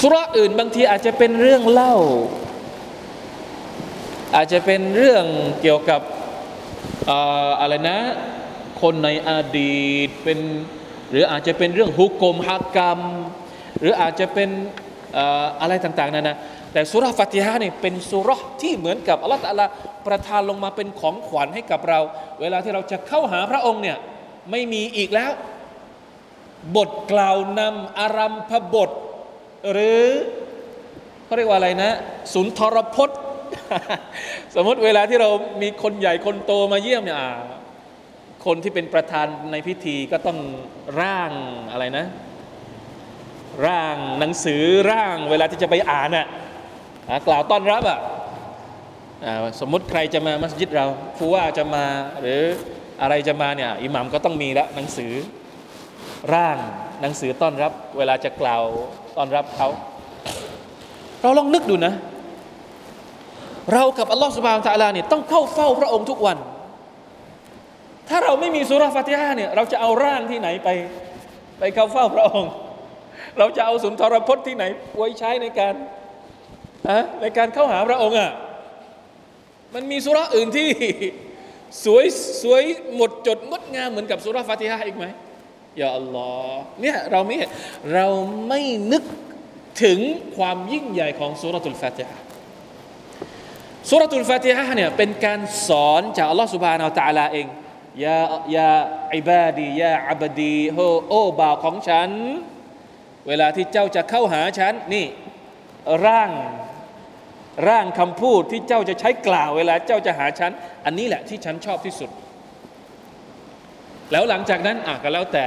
[0.00, 1.94] สุราอื่นบางทีอาจจะเป็นเรื่องเล่า
[4.36, 5.24] อาจจะเป็นเรื่อง
[5.62, 6.00] เกี่ยวกับ
[7.60, 7.98] อะไรนะ
[8.80, 10.38] คนในอดีตเป็น
[11.10, 13.00] หรืออาจจะเป็นเรื่องฮุกกลมฮักกรรม
[13.80, 14.48] หรืออาจจะเป็น
[15.60, 16.36] อะไรต่าง ๆนั่นนะ
[16.74, 18.30] แต่สุรฟาติฮะนี่เป็นสุร
[18.62, 19.66] ที่เหมือนกับอัลลอฮฺตะลา
[20.06, 22.00] ประทานลงมาเป็นของขวัญให้กับเรา
[22.40, 23.96] เวลาที่เราจะเข้าหาพระองค์เนี่ย
[24.50, 25.30] ไม่มีอีกแล้ว
[26.76, 28.90] บทกล่าวนำอารัมพบท
[29.72, 30.04] หรือ
[31.24, 31.90] เขาเรียกว่าอะไรนะ
[32.32, 33.18] ศูนทรพจน์
[34.54, 35.28] สมมติเวลาที่เรา
[35.62, 37.18] มีคนใหญ่คนโตมาเยี่ยมเนี่ย
[38.46, 40.38] คนที่เป็นประธานในพิธีก็ต้อง
[41.00, 41.32] ร่าง
[41.72, 42.06] อะไรนะ
[43.66, 46.26] ร่างหนังสือร่างเวลาที่จะไปอ่านอะ
[47.26, 47.98] กล่าวต้อนรับอะ
[49.60, 50.86] สมมติใครจะมามัสยิดเรา
[51.18, 51.84] ผู้ว่าจะมา
[52.20, 52.40] หรือ
[53.02, 55.12] อะไรจะมาเนี่ยอิหมัมก็ต้องมีล้วหนังสือ
[56.34, 56.58] ร่าง
[57.02, 58.62] หนังสือต้อนรับ เวลาจะกล่าว
[59.16, 59.68] ต้อนรับเขา
[61.22, 61.94] เราลองนึกดูนะ
[63.72, 66.36] เรากับอัลลอฮฺสุบฮานตะลาเนี่ยต้องเข้าเฝ้าพระองค์ทุกวัน
[68.08, 70.68] ถ้าเราไม่มีสุราฟาติฮะเนี่ยเราจะเอาร่างที่ไหนไป
[71.58, 72.50] ไปเข้าเฝ้าพระองค์
[73.38, 74.64] เราจะเอาสุนทรพจน์ที่ไหน
[74.96, 75.74] ไว้ใช้ในการ
[76.88, 78.30] อะในการเข้าหาพระองค์อะ
[79.74, 80.70] มันมีสุราอื่นที่
[81.84, 82.04] สวย
[82.42, 82.62] สวย
[82.96, 85.04] หมดจดงดงามเหมือนกับสุราฟาติฮะอีกไหม
[85.78, 87.36] อย่าอัลลอฮ์เนี่ยเราไม่
[87.94, 88.06] เรา
[88.48, 88.60] ไม่
[88.92, 89.04] นึก
[89.82, 89.98] ถึง
[90.36, 92.16] ความยิ่งใหญ่ของสุรตุลฟาติฮะ
[93.90, 97.46] สุรตุลฟาติฮะเนี่ยเป็นการสอนจากอัลลอฮ์สุบฮานาอัลตะลาเอง
[98.04, 98.20] ยา
[98.56, 98.72] ยา
[99.16, 102.10] อิบาดียาอับดีโฮโอบ่าวของฉัน
[103.28, 105.06] เวลาที่เจ้าจะเข้าหาฉันนี่
[106.06, 106.30] ร่าง
[107.68, 110.52] ร่างคำพูดที่เจ้าจะใช้กล่าวเวลาเจ้าจะหาฉัน
[110.84, 112.10] อันนี้แหละที่ฉันชอบที่สุด
[114.12, 115.46] แล้วหลังจากนั้นอะก็แล้วแต่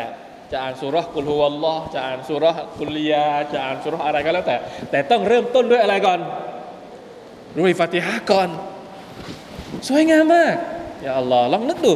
[0.51, 2.45] จะอ่านสุรกุลฮุวัลลอฮ์จะอ่านสุร
[2.79, 4.55] กุลยา จะอ่านสุรอะไรก็แล้วแต่
[4.91, 6.19] แต่ต้องเริ่มต้นด้วยอะไรก่อน
[7.59, 8.49] ด้วยฟาติฮะก่อน
[9.87, 10.55] สวยงามมาก
[11.01, 11.93] อย่าอัลลอฮ์ลองนึกดู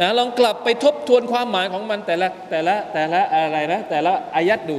[0.00, 4.78] นะลองกลับไปทบทวนความหมายของมันแต่ละแต่ละแต่ละอะไรนะแต่ละอายัดดู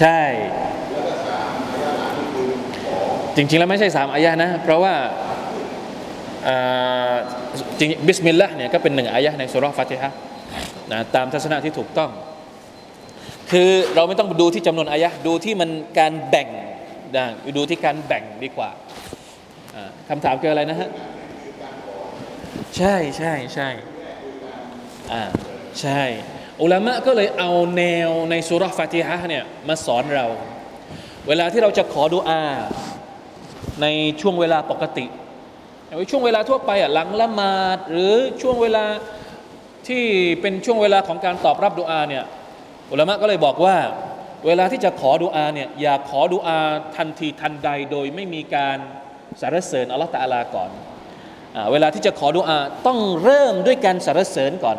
[0.00, 0.20] ใช่
[3.36, 4.94] จริง ๆ แล้วไม่ใช่สามอายะนะ เพราะว่า
[7.78, 10.12] จริงบิสมิลลาห์เนี่ยก็เป็นหนึ่งอายะในสุรฟาติฮะ
[10.92, 12.10] นะตามทัศนะที่ถูกต้อง
[13.52, 16.48] คือเราไม่ต้องดูที่จำนวนอายะดูที่มันการแบ่ง
[17.16, 17.24] นะ
[17.56, 18.70] ดูที่การแบ่งดีกว่า
[20.08, 20.90] คำถามคืออะไรนะฮะ
[22.76, 23.68] ใช่ใช่ใช่
[25.12, 25.22] อ่า
[25.80, 26.02] ใช่
[26.62, 30.26] อุลามะก็เลยเอาแนวในสุรฟาติฮะเนี่ยมาสอนเรา
[31.28, 32.42] เวลาที่เราจะขอดุอา
[33.82, 33.86] ใน
[34.20, 35.06] ช่วงเวลาปกติ
[36.10, 38.84] ช่วงเวลาทั่วไปอะหลังละหมาด หรือช่วงเวลา
[39.88, 40.04] ที่
[40.40, 42.24] เป็นช่วงเวลาของการตอบรับดุอาเนี่ย
[42.92, 43.76] อุลามะก็เลยบอกว่า
[44.46, 46.58] เวลาที่จะขอดุอาเนี่ยอย่าขอดุอา
[46.96, 48.78] ทันทีทันใดโดยไม่มีการ
[49.40, 50.70] สรรเสริญอัลลอฮฺตะอาลาก่อน
[51.72, 54.78] เวลาที่จะขอดุอาต้องเริ่มด้วยการสรรเสริญก่อน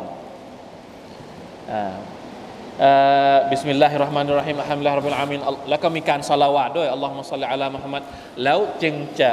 [3.52, 8.04] بسم الله الرحمن الرحيم الحمد لله رب العالمين แล้วก็มีการสลาวาดด้วยاللهم صل على محمد
[8.44, 9.32] แล้วจึงจะ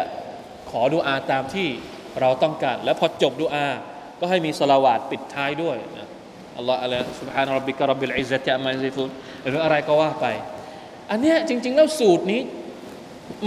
[0.70, 1.68] ขอดุอาตามที่
[2.20, 3.68] เราต้องการ แล้วพอจบดุอา
[4.20, 5.76] ก็ให้มีสลาวาดปิดท้ายด้วย
[6.58, 9.08] อัลลอฮฺอะไรسبحان ربك رب العزة عما يصفون
[9.48, 10.26] หรืออะไรก็ว่าไป
[11.10, 12.40] อันเนี้ยจริง ๆ แล้วสูตรนี้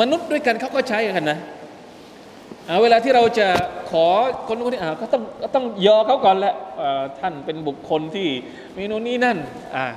[0.02, 1.40] มนุษย์ด้วยกันเขาก็ใช้กันนะ
[2.82, 3.48] เวลาที่เราจะ
[3.92, 4.06] ขอ
[4.48, 6.56] คนคนนี้อ่าก็ต้องก็ต้องยอเขาก่อนแหละ
[7.20, 8.28] ท่านเป็นบุคคลที่
[8.78, 9.38] มีนู่นนี่นั่น
[9.76, 9.88] อ่า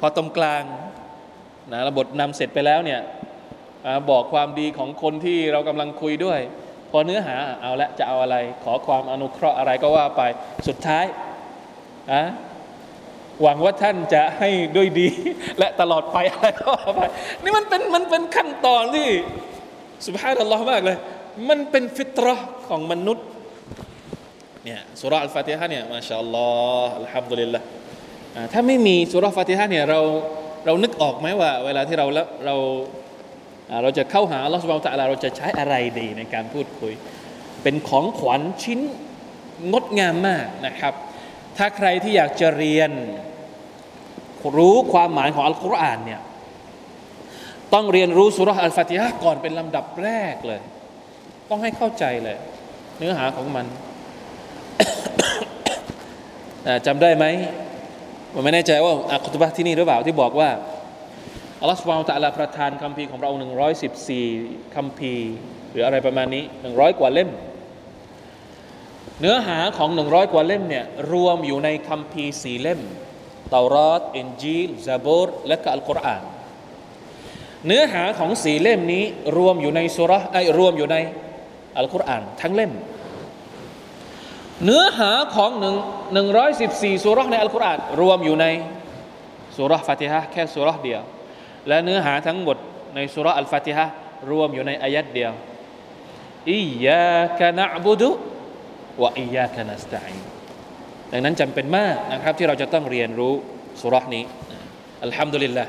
[0.00, 0.62] พอตรงกลาง
[1.72, 3.00] นะระบบนำเสร็จไปแล้วเนี่ย
[3.86, 6.40] อบอกความดีของคนที่เรากำลังคุยด้วย
[6.90, 10.22] พอเนื้อหาเอาละจะเอาอะไร ขอความอนุเคราะห์อะไรก็ว่าไป
[10.68, 11.04] สุดท้าย
[12.12, 12.22] อะ
[13.42, 15.08] หวังว่าท่านจะให้ด้วยดี
[15.58, 17.00] และตลอดไปอะไรก็ว่าไป
[17.42, 19.08] นี่มันเป็นมันเป็นขั้นตอนที่
[20.06, 20.96] สุภาพนัลลอฮ์มากเลย
[21.48, 23.26] มันเป็นฟิตรห์ของมนุษย์
[24.64, 26.48] เนี่ยสุราอัลฟาติฮะเนี่ยมาชาอัลลอ
[26.86, 27.60] ฮ์อัลฮัมดุลิลละ
[28.52, 30.00] ถ้าไม่มีสุราฟาติฮะเนี่ยเรา
[30.66, 32.06] เรานึกออกไหมว่า เวลาที่เรา
[32.46, 32.56] เรา
[33.82, 36.92] เราจะเข้าหาอัลลอฮฺสุบานตะลาเราจะใช้อะไรดีในการพูดคุย
[37.62, 38.80] เป็นของขวัญชิ้น
[39.72, 40.94] งดงามมากนะครับ
[41.56, 42.90] ถ้าใครที่อยากจะเรียน
[44.56, 46.20] รู้ความหมายของอัลกุรอานเนี่ย
[47.74, 50.60] ต้องเรียนรู้สุรษอัลฟาติฮะก่อนเป็นลำดับแรกเลย
[51.52, 52.38] ต้องให้เข้าใจเลย
[52.98, 53.66] เนื้อหาของมัน
[56.86, 57.24] จำได้ไหม
[58.32, 60.50] ผมไม่แน่ใจว่าอัคุตบะที่นี่หรือเปล่าที่บอกว่า
[61.60, 64.26] อัลลอฮฺสุบานตะลาประทานคัมภีของเราหนึ่งร้อยสิบสี่
[64.74, 65.14] คัมภี
[65.70, 67.30] หรืออะไรประมาณนี้หนึ่งร้อยกว่าเล่ม
[69.20, 72.80] เนื้อหาของหนึ่งร้อยกว่าเล่มเนี่ยรวมอยู่ในคัมภีสี่เล่ม
[73.50, 76.22] เตารอดอินจีลซาบูรและก็อัลกุรอาน
[77.66, 79.04] เนื้อหาของสี่เล่มนี้
[79.36, 80.98] รวมอยู่ในสุรไอรวมอยู่ใน
[81.78, 82.72] อัลกุรอานทั้งเล่ม
[84.64, 85.76] เนื้อหาของหนึ่ง
[86.12, 88.46] หนึ่งร้อยสิบสี่สุรในอัลกุรอานรวมอยู่ใน
[89.56, 91.02] สุรฟาติฮะแค่สุรเดียว
[91.68, 92.56] และเนื้อหาทั้งหมด
[92.94, 93.84] ในสุรอัลฟาติฮะ
[94.30, 95.32] รวมอยู่ในอายัดเดียว
[96.50, 98.10] อียากะนะบุดุ
[99.02, 100.12] วะอียากะนัสตัย
[101.12, 103.34] ดังนั้นจำเป็นมากนะครับที่เราจะต้องเรียนรู้
[103.80, 104.24] สุรานี้
[105.04, 105.64] อัลฮัมดุลิลละ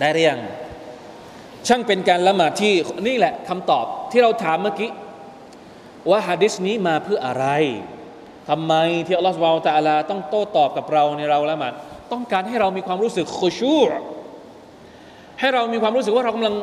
[0.00, 0.36] ได้เรียง
[1.68, 2.74] ช่างเป็นการละหมาดที่
[3.08, 4.90] นี่แหละคำตอบที่เราถามเมื่อกี้
[6.10, 7.46] ว่าฮะดิษนี้มาเพื่ออะไร
[8.48, 8.74] ทำไม
[9.06, 11.72] ที่อัลลอฮฺสุบไบร์ตะลาต้องโต้ตอบกับเราในเราละหมาด
[12.12, 13.76] ต้องการให้เรามีความรู้สึกขุชู
[15.40, 16.54] ให้เรามีความรู้สึกว่าเรากำลัง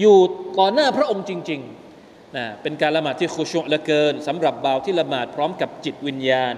[0.00, 0.18] อยู่
[0.58, 6.52] ก่อนหน้าพระองค์จริงๆนะเป็นการละหมาดที่ขุชูเหลือเกินสำหรับบ่าวที่ละหมาดพร้อมกับจิตวิญญาณ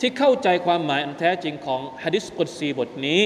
[0.00, 3.20] ที่เข้าใจความหมายอันแท้จริงของฮะดิษกุดซีบทนี้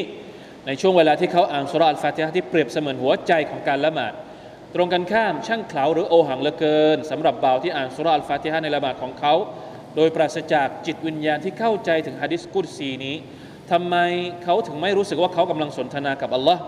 [0.67, 4.13] ในช่วงเวลาที่เขาอ่านสุราอัลฟาติฮะที่เปรียบเสมือนหัวใจของการละหมาด
[4.75, 9.35] ตรงกันข้ามช่างเขลาหรือโอหังเหลือเกินสำหรับบ่าวที่อ่านสุราอัลฟาติฮะในละหมาดของเขา
[9.97, 13.17] โดยปราศจากจิตวิญญาณที่เข้าใจถึงฮะดิษกุดซีนี้
[13.73, 13.97] ทำไม
[14.45, 16.63] เขาถึงไม่รู้สึกว่าเขากำลังสนทนากับอัลลอฮ์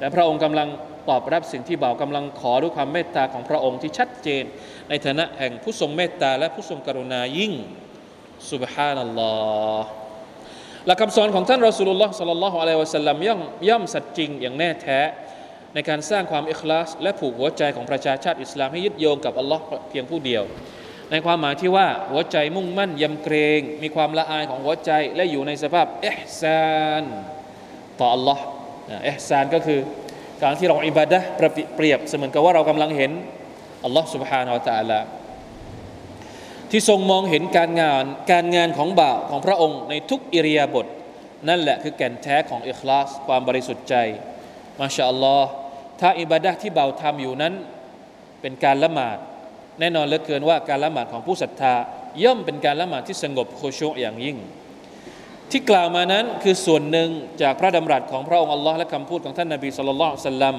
[0.00, 0.68] และพระองค์กำลัง
[1.08, 4.44] ตอบรับสิ่งที่บ่าวกำลังขอด้วยความเมตตาของพระองค์ที่ชัดเจน
[4.88, 7.52] ในฐานะแห่งผู้ทรงเมตตาและผู้ทรงกรุณายิ่ง
[8.50, 9.34] สุบฮานัลลอ
[9.82, 10.03] ฮ
[10.87, 14.99] หลักคำสอนของท่านรอสูลุลลอฮ์สัลลัลลอฮุอะลัยฮิวะสัลลัมย่อมย่อมสัจจริงอย่างแน่แท้
[15.73, 20.43] ในการสร้างความอิคลาส และผูกหัวใจของประชาชาติอิสลามให้ยึดโยงกับอัลลอฮ์เพียงผู้เดียว
[21.11, 27.03] ในความหมายที่ว่าหัวใจมุ่งมั่นยำเกรง มีความละอายของหัวใจ และอยู่ในสภาพเอฮซาน
[27.99, 28.43] ต่ออัลลอฮ์
[29.05, 29.79] เอฮซานก็คือ
[30.43, 31.27] การที่เราอิบาดะห์
[31.75, 33.11] เปรียบเสมือนกับว่าเรากำลังเห็น
[33.85, 34.99] อัลลอฮ์ سبحانه และ تعالى
[36.76, 40.86] ที่ทรงมองเห็นการงานการงานของบ่าวของพระองค์ในทุกอิริยาบถ
[41.48, 43.94] นั่นแหละคือแก่นแท้ของอิคลาสความบริสุทธิ์ใจ
[44.80, 45.48] มาชาอัลลอฮ์
[46.00, 47.54] ถ้าอิบาดะที่บ่าวทำอยู่นั้น
[48.40, 49.18] เป็นการละหมาด
[49.80, 51.74] แน่นอนเหลือเกินว่าการละหมาดของผู้ศรัทธา
[52.24, 54.36] ย่อมเป็นการละหมาดที่สงบโคชุอย่างยิ่ง
[55.50, 57.08] ที่กล่าวมานั้นคือส่วนหนึ่ง
[57.42, 60.56] จากพระดำรัสของพระองค์อัลลอฮ์และคำพูดของท่านนบีสุลต่านสัลลัม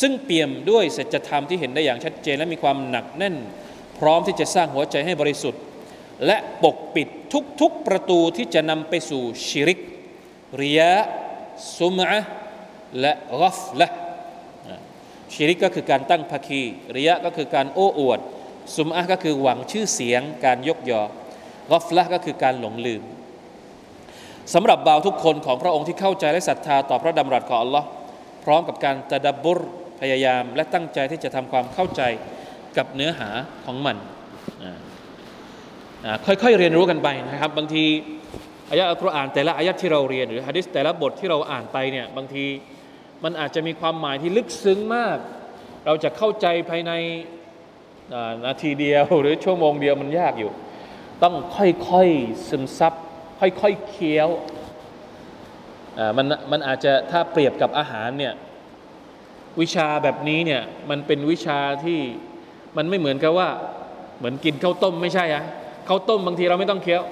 [0.00, 3.36] ซึ่งเปี่ยมด้วยสัจธรรมที่เห็นได้อย่างชัดเจนและมีความหนักแน่น
[4.00, 5.62] พร้อมที่จะสร้างหัวใจให้บริสุทธิ์
[6.26, 7.08] และปกปิด
[7.60, 9.80] ทุกๆประตูที่จะนำไปสู่ชิริก
[10.60, 10.92] ริยะ
[11.76, 12.06] ซุมะ
[13.00, 13.88] และกัฟละ
[15.32, 16.62] ชิริกก็คือการตั้งภาคี
[16.96, 18.20] ริยะก็คือการโอ้อวด
[18.76, 23.02] ซุมะก็คือหวังชื่อเสียง การยกยอกัฟละก็คือการหลงลืม
[24.54, 27.84] สำหรับบ่าวทุกคนของพระองค์ที่เข้าใจและศรัทธาต่อพระดำรัสของ Allah
[28.44, 29.60] พร้อมกับการตะดับบุร
[30.00, 32.02] พยายามและตั้งใจที่จะทำความเข้าใจ
[32.76, 33.28] กับเนื้อหา
[33.64, 33.96] ของมัน
[36.26, 37.84] ค่อยๆเรียนรู้กันไปนะครับ บางที
[38.70, 42.44] อายะอัลกุรอานแต่ละอายะที่เราเรียนหรือฮะดิษแต่ละบทที่เราอ่านไปเนี่ยบางที
[43.24, 45.16] มันอาจจะมีความหมายที่ลึกซึ้งมาก
[45.86, 46.92] เราจะเข้าใจภายใน
[48.46, 50.50] นาทีเดียวหรือชั่วโมงเดียวมันยากอยู่
[51.22, 52.92] ต้องค่อยๆซึมซับ
[53.40, 54.28] ค่อยๆเคี้ยว
[56.16, 58.34] มันมันอาจจะถ้าเปรียบกับอาหารเนี่ย
[59.60, 62.00] วิชาแบบนี้เนี่ยมันเป็นวิชาที่
[62.76, 63.48] มันไม่เหมือนกับว่า
[64.18, 65.44] เหมือนกินข้าวต้มไม่ใช่อะ
[65.88, 67.02] ข้าวต้มบางทีเราไม่ต้องเคี้ยว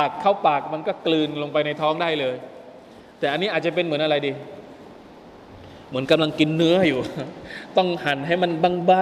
[0.00, 2.36] ตักเข้าปากมันก็กลืนลงไปในท้องได้เลย
[3.18, 4.32] แต่อันนี้อาจจะเป็นเหมือนอะไรดี
[5.88, 7.00] เหมือนกำลังกินเนื้ออยู่
[7.76, 8.50] ต้องหั่นให้มัน
[8.90, 8.92] บ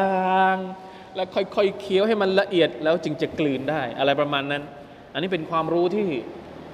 [0.43, 4.63] างๆ แล้วค่อยๆเคี้ยวให้มันละเอียดแล้วจึงจะกลืนได้ อะไรประมาณนั้น
[5.13, 6.07] อันนี้เป็นความรู้ที่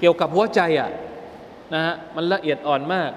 [0.00, 0.90] เกี่ยวกับหัวใจอะ
[1.74, 3.10] นะฮะมันละเอียดอ่อนมาก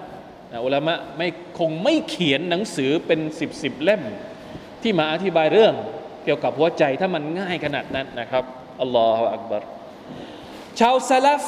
[0.65, 1.27] อุลามะไม่
[1.59, 4.01] คงไม่เขียนหนังสือเป็นสิบสิบเล่ม
[4.81, 5.73] ที่มาอธิบายเรื่อง
[6.23, 8.43] เกี่ยวกับหัวใจถ้ามันง่ายขนาดนั้นนะครับ
[8.82, 9.62] อัลลอฮฺอักบาร
[10.79, 11.43] ชาวสลัฟ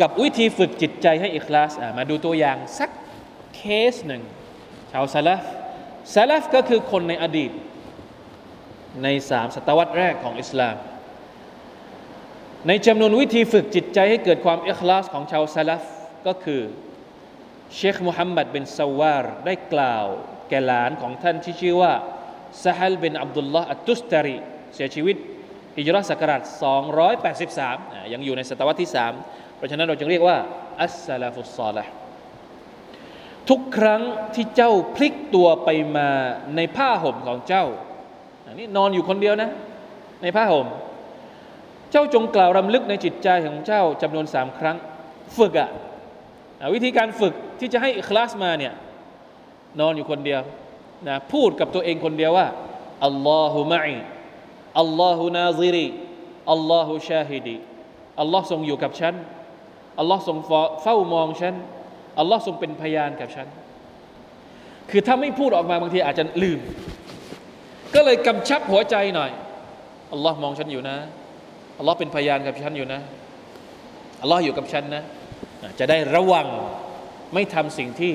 [0.00, 2.90] กับวิธีฝึกจิตใจให้อิคลาสมาดูตัวอย่างสัก
[3.56, 3.60] เค
[3.92, 4.22] สหนึ่ง
[4.92, 5.42] ชาวสลัฟ
[6.14, 7.50] สลัฟก็คือคนในอดีต
[9.02, 10.76] ในสามศตวรรษแรกของอิสลาม
[12.68, 15.82] ในจำนวนวิธีฝึกจิตใจให้เกิดความอิคลาสของชาวสลัฟ
[16.26, 16.62] ก็คือ
[17.74, 20.06] เชคมุฮัมมัดบินซาวาร์ได้กล่าว
[20.48, 21.92] แก่หลานของท่านที่ชื่อว่า
[22.64, 24.36] ซาฮัลบินอับดุลลาห์อัตตุสตารี
[24.74, 25.16] เสียชีวิต
[25.76, 26.42] ฮิจรัสศักราช
[27.26, 28.90] 283 ยังอยู่ในศตวรรษที่
[29.22, 30.36] 3 เพราะฉะนั้นเราจึงเรียกว่า
[30.82, 31.92] อัสซาลาฟุสซอลห์
[33.50, 34.02] ทุกครั้ง
[34.34, 36.08] ที่เจ้าพลิกตัวไปมา
[36.56, 37.64] ในผ้าห่มของเจ้า
[38.46, 39.50] อันนี้นอนอยู่คนเดียวนะ
[40.22, 40.66] ในผ้าห่ม
[41.90, 44.76] เจ้าจงกล่าวรำลึกในจิตใจของเจ้าจำนวนสามครั้ง
[45.38, 45.70] ฝึกอะ
[46.74, 48.72] วิธีการฝึกที่จะให้คลาสมาเนี่ย
[49.80, 50.40] นอนอยู่คนเดียว
[51.08, 52.48] นะพูดกับตัวเองคนเดียวว่า
[53.06, 53.96] อัลลอฮุมะอี
[54.80, 55.86] อัลลอฮุนาซิรี
[56.52, 57.56] อัลลอฮุชาฮิดี
[58.20, 59.14] อัลลอฮ์ทรงอยู่กับฉัน
[59.98, 60.38] อัลลอฮ์ทรง
[60.82, 61.54] เฝ้ามองฉัน
[62.18, 63.48] อัลลอฮ์ทรงเป็นพยานกับฉัน
[64.90, 66.60] คือถ้าไม่พูดออกมาบางทีอาจจะลืม
[67.94, 69.30] ก็เลยกำชับหัวใจหน่อย
[70.12, 70.96] อัลลอฮ์มองฉันอยู่นะ
[71.78, 73.00] อัลลอฮ์เป็นพยานกับฉันอยู่นะ
[74.22, 75.02] อัลลอฮ์อยู่กับฉันนะ
[75.78, 76.46] จะได้ระวัง
[77.34, 78.12] ไม่ทำสิ่งที่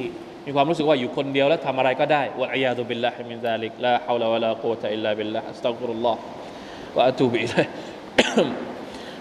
[0.49, 7.65] มีความรู้สึกว่าอยู่คนเดียวแล้วทำอะไรก็ได้والعياذ بالله من ذلك لا حول ولا قوة إلا بالله أستغفر الله وأتوب إليه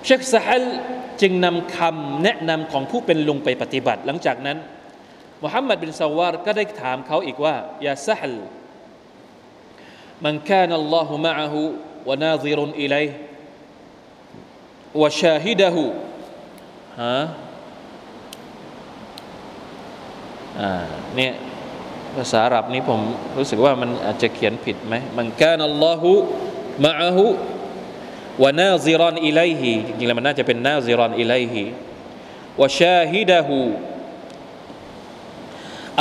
[0.06, 0.64] เชคซาฮัล
[1.20, 4.58] จึงนำคำแนะนำของผู้เป็นลุงไปปฏิบัติ หลังจากนั้น
[5.44, 7.54] มุฮัมมัดบินซาวาร์ก็ได้ถามเขาอีกว่า
[7.86, 8.36] يا سهل
[10.24, 13.06] من كان الله معه وناظر إليه
[15.02, 15.22] วะช
[21.16, 21.32] เนี่ย
[22.16, 23.00] ภาษาอาหรับนี้ผม
[23.38, 26.12] รู้สึกว่ามันอาจจะเขียนผิดไหมมันกานัลลอฮุ
[26.84, 27.26] มะอะฮู
[28.42, 31.62] วะนาซิรันอิลัยฮิจริงๆแล้วมันน่าจะเป็นนาซิรันอิลัยฮิ
[32.60, 33.58] วะชาฮิดะฮู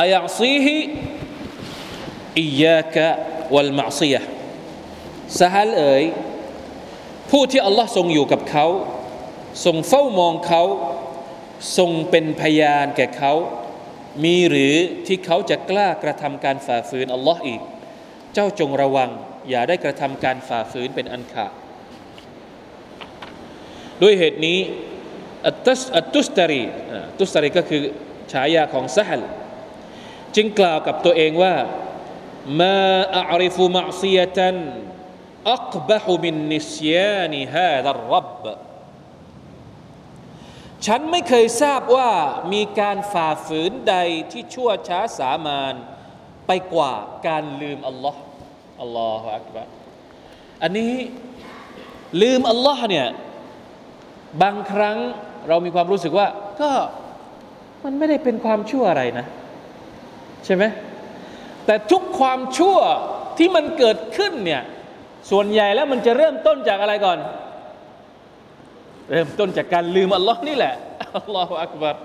[0.01, 0.77] อายะซีฮิ
[2.41, 3.07] อิยากะ
[3.53, 4.21] วัลมาซียะ
[5.39, 6.03] สฮัลเอ๋ย
[7.31, 8.65] ผู้ที่อัลลอฮ์ทรงอยู่กับเขา
[9.65, 10.63] ทรงเฝ้ามองเขา
[11.77, 13.33] ทรงเป็นพยานแก่เขา
[14.23, 14.75] มีหรือ
[15.07, 17.61] ที่เขาจะกล้ากระทำการฝ่าฝืนอัลลอฮ์อีก
[18.33, 19.09] เจ้าจงระวัง
[19.49, 21.51] อย่าได้กระทำการฝ่าฝืนเป็นอันขาด
[24.01, 24.59] ด้วยเหตุนี้
[25.47, 26.63] อัตุอัตุสตารี
[27.19, 27.83] ตุสตารีก็คือ
[28.31, 29.23] ฉายาของซาฮัล
[30.35, 31.55] จึงกล่าวกับตัวเองว่า
[32.61, 32.77] มา
[33.17, 34.57] อาริฟุมะซียะตัน
[35.53, 38.43] อักบะฮุมินนิสยานิฮาดัรรับ
[40.85, 42.11] ฉันไม่เคยทราบว่า
[42.53, 43.95] มีการฝ่าฝืนใด
[44.31, 45.73] ที่ชั่วช้าสามาน
[46.47, 46.93] ไปกว่า
[47.27, 48.21] การลืมอัลลอฮ์
[48.81, 49.63] อัลลอฮฺอักบะ
[50.63, 50.93] อันนี้
[52.21, 53.07] ลืมอัลลอฮ์เนี่ย
[54.41, 54.97] บางครั้ง
[55.47, 56.27] เรามีความรู้สึกว่า
[56.61, 56.71] ก็
[57.83, 59.25] มันไม่ได้เป็นความชั่วอะไรนะ
[60.45, 60.63] ใช่ไหม
[61.65, 62.77] แต่ทุกความชั่ว
[63.37, 64.63] ที่มันเกิดขึ้นเนี่ย
[65.31, 67.17] ส่วนใหญ่แล้วมันจะเริ่มต้นจากอะไรก่อน
[69.10, 70.74] เริ่มต้นจากการลืมอัลลอฮ์นี่แหละ
[71.18, 71.96] อัลลอฮฺอักบัร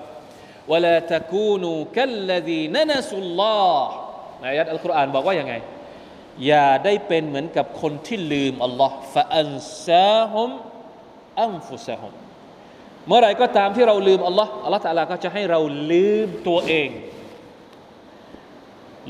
[0.71, 3.71] ولا تكونوا كالذين نسوا الله
[4.39, 5.53] ในอายัดอัลกุรอานบอกว่ายังไง
[6.47, 9.49] อย่าได้เป็นเหมือนกับคนที่ลืมอัลลอฮ์ฟะอัน
[9.85, 10.49] ซาฮุม
[11.43, 12.13] อัมฟุซะฮุม
[13.07, 15.59] เมื่อไรก็ตามที่เราลืมอัลลอฮ์อัลลอฮ์ตะลาก็จะให้เรา
[15.91, 16.89] ลืมตัวเอง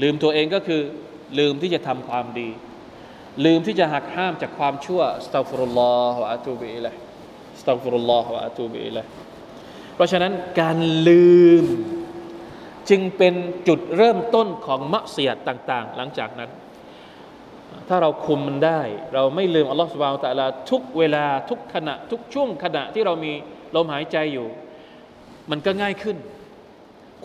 [0.02, 0.82] ลืมตัวเองก็คือ
[1.40, 2.50] ลืมที่จะทำความดี
[3.46, 6.96] ลืมที่จะหักห้ามจากความชั่วสตัฟรุลลอฮฺวะอะตูบิอิลัย
[7.63, 9.07] สตัฟรุลลอฮฺวะตูบิลัย
[9.95, 11.65] เพราะฉะนั้นการลืม
[12.91, 13.35] จึงเป็น
[13.69, 16.51] จุดเริ่มต้นของมะเสียดต่างๆ หลังจากนั้น
[17.89, 18.81] ถ้าเราคุมมันได้
[19.15, 23.33] เราไม่ลืมอัลลอฮฺสุบานตะลาทุกเวลาทุกขณะ ทุกช่วงขณะที่เรามี
[23.75, 24.49] ลมหายใจอยู่
[25.51, 26.17] มันก็ง่ายขึ้น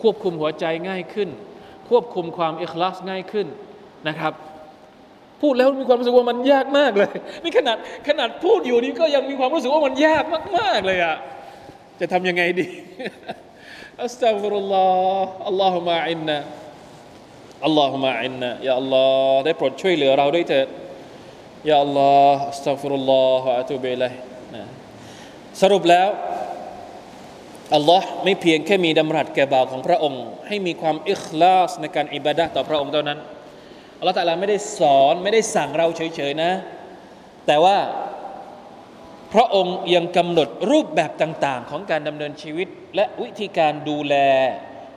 [0.02, 1.28] ควบคุมหัวใจง่ายขึ้น
[1.88, 3.46] ควบคุมความอิคลาสง่ายขึ้น
[4.08, 4.32] นะครับ
[5.42, 7.10] พูดแล้วมีความรู้สึกว่ามันยากมากเลย
[7.42, 7.76] นี่ขนาด
[8.08, 10.24] ขนาดพูดอยู่นี่ก็ยังมีความรู้สึกว่ามันยาก
[10.58, 11.16] มาก ๆ เลยอะ
[12.00, 12.66] จะทำยังไงดี
[14.02, 14.86] อัสตัฟุรุลลอ
[15.22, 16.38] ฮ์อัลลอฮุมะอินนะ
[17.64, 20.68] อัลลอฮุมะอินนะยาอัลลอฮ์ได้โปรดช่วยเหลือเราด้วยเถิด
[21.68, 24.12] ยาอัลลอฮ์อัสตัฟุรุลลอฮ์อะตูบิลัย
[25.62, 26.08] สรุปแล้ว
[27.76, 33.18] อัลลอฮ์ไม่เพียงแค่มีดำรัสแก่บ่าวของพระองค์ ให้มีความอิคลาสในการอิบาดะต่อพระองค์เท่านั้น
[33.98, 36.52] อัลลอฮ์ตะลาไม่ได้สอนไม่ได้สั่งเราเฉยๆนะ
[37.46, 37.76] แต่ว่า
[39.32, 44.14] พระองค์ยังกำหนดรูปแบบต่างๆ ของการดำเนินชีวิต และวิธีการดูแล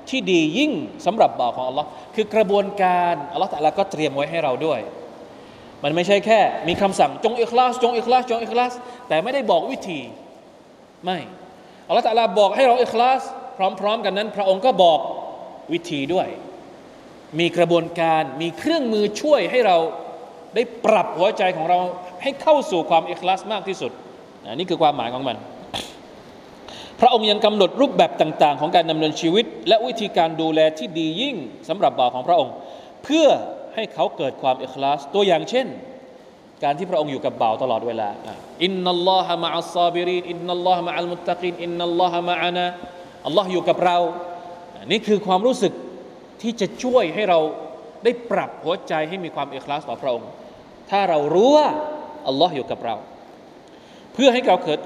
[0.09, 0.71] ที่ดียิ่ง
[1.05, 4.79] สำหรับบ่าวของอัลลอฮ์คือกระบวนการอัลลอฮ์ตะลาก็เตรียมไว้ให้เราด้วย
[5.83, 8.73] มันไม่ใช่แค่ มีคำสั่งจงอิคลาสจงอิคลาสจงอิคลาส
[9.07, 9.99] แต่ไม่ได้บอกวิธี
[11.05, 11.19] ไม่
[11.87, 13.21] อัลลอฮฺตะลาบอกให้เราอิคลาส
[13.79, 14.99] พร้อม ๆ กันนั้น พระองค์ก็บอก
[15.73, 16.27] วิธีด้วย
[17.39, 19.77] มีกระบวนการมีเครื่องมือช่วยให้เรา
[20.55, 21.79] ได้ปรับหัวใจของเรา
[22.21, 23.91] ให้เข้าสู่ความเอิคลาสมากที่สุด
[24.57, 25.37] นี่คือความหมายของมัน
[26.99, 31.35] พระองค์ยังกำหนดรูปแบบต่าง ๆ ของการดำเนินชีวิต และวิธีการดูแลที่ดียิ่ง
[31.69, 32.53] สำหรับบ่าวของพระองค์
[33.03, 33.27] เพื่อ
[33.75, 35.67] ให้เขาเกิดความเอิคลาสตัวอย่างเช่น
[36.63, 38.09] การที่พระองค์อยู่กับบ่าวตลอดเวลา
[38.63, 42.65] อินนัลลอฮะมะอัลซาบิรินอินนัลลอฮะมะอัลมุตตะกินอินนัลลอฮะมะอานะ
[43.25, 43.97] อัลลอฮ์อยู่กับเรา
[44.91, 45.73] นี่คือความรู้สึก
[46.41, 47.39] ที่จะช่วยให้เรา
[48.03, 50.29] ได้ปรับหัวใจให้มีความเอกลาสต่อพระองค์
[50.89, 51.67] ถ้าเรารู้ว่า
[52.27, 52.95] อัลลอฮ์อยู่กับเรา
[54.13, 54.79] เพื่อให้เราเกิด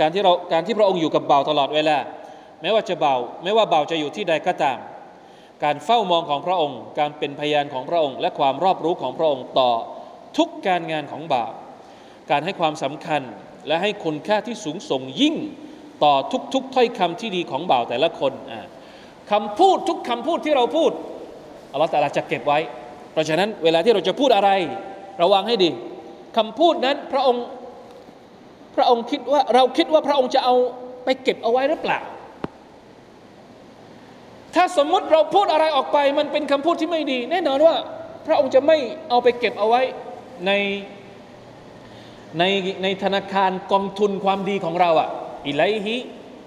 [0.00, 1.98] การที่เราการที่พระองค์อยู่กับเบ่าตลอดเวลา
[2.60, 4.78] แม้ว่าจะเบาไม่ว่าเบาจะอยู่ที่ใดก็ตาม
[5.64, 9.70] การเฝ้ามองของพระองค์ การเป็นพยานของพระองค์ และความรอบรู้ของพระองค์ต่อ
[10.36, 11.52] ทุกการงานของบาป
[12.30, 13.22] การให้ความสำคัญ
[13.66, 15.36] และให้คุณค่าที่สูงส่งยิ่ง
[16.04, 16.14] ต่อ
[16.54, 18.32] ทุกๆถ้อยคำที่ดีของบ่าวแต่ละคน
[19.32, 20.90] คำพูดทุกคำพูดที่เราพูด
[21.72, 22.58] อัลลอฮฺแต่ละจะเก็บไว้
[23.12, 24.50] เพราะฉะนั้นเวลาที่เราจะพูดอะไร
[25.22, 25.70] ระวังให้ดี
[26.36, 27.44] คำพูดนั้นพระองค์
[28.76, 30.54] พระองค์คิดว่าเราคิดว่าพระองค์จะเอา
[31.04, 31.98] ไปเก็บเอาไว้หรือเปล่า
[34.54, 37.76] ถ้าสมมุติเราพูดอะไรออกไป มันเป็นคำพูดที่ไม่ดี แน่นอนว่า
[38.26, 38.76] พระองค์จะไม่
[39.08, 39.82] เอาไปเก็บเอาไว้
[40.46, 40.52] ใน
[42.38, 42.44] ใน
[42.82, 45.08] ในธนาคารกองทุนความดีของเราอะ่ะ
[45.48, 45.94] อิไลฮิ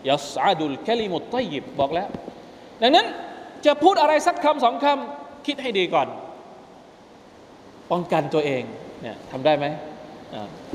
[0.09, 2.07] ยัสอาดุลแคลิมุตตยิบบอกแล้ว
[2.81, 3.07] ดังนั้น
[3.65, 6.07] จะพูดอะไรสักคำสองคำคิดให้ดีก่อน
[7.91, 8.63] ป้องกันตัวเอง
[9.01, 9.65] เนี่ยทำได้ไหม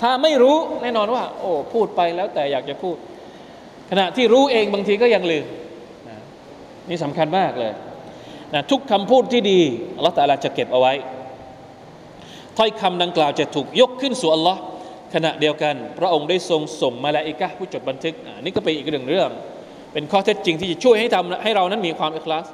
[0.01, 2.97] ถ้าไม่รู้แน่นอนว่า โอ้พูดไปแล้วแต่อยากจะพูด
[3.91, 5.47] ขณะที่รู้เองบางทีก็ยังลืม
[6.89, 7.73] นี่สำคัญมากเลย
[8.55, 9.61] นะทุกคำพูดที่ดี
[9.97, 10.93] อัลลอฮฺแต่ละจะเก็บเอาไว้
[12.59, 14.61] ถ้อยคำดังกล่าวจะถูกยกขึ้นสู่อัลลอฮ์
[15.15, 19.31] ขณะเดียวกัน พระองค์ได้ทรงส่งมาลาอิกะผู้จดบันทึกนี่ก็เป็นอีกหนึ่งเรื่อง
[19.93, 22.47] เป็นข้อเท็จจริงที่จะช่วยให้ทำให้เรานั้นมีความอิคลาส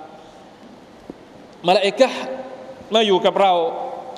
[1.66, 2.09] มาลาอิกะ
[2.95, 3.53] มาอยู่กับเรา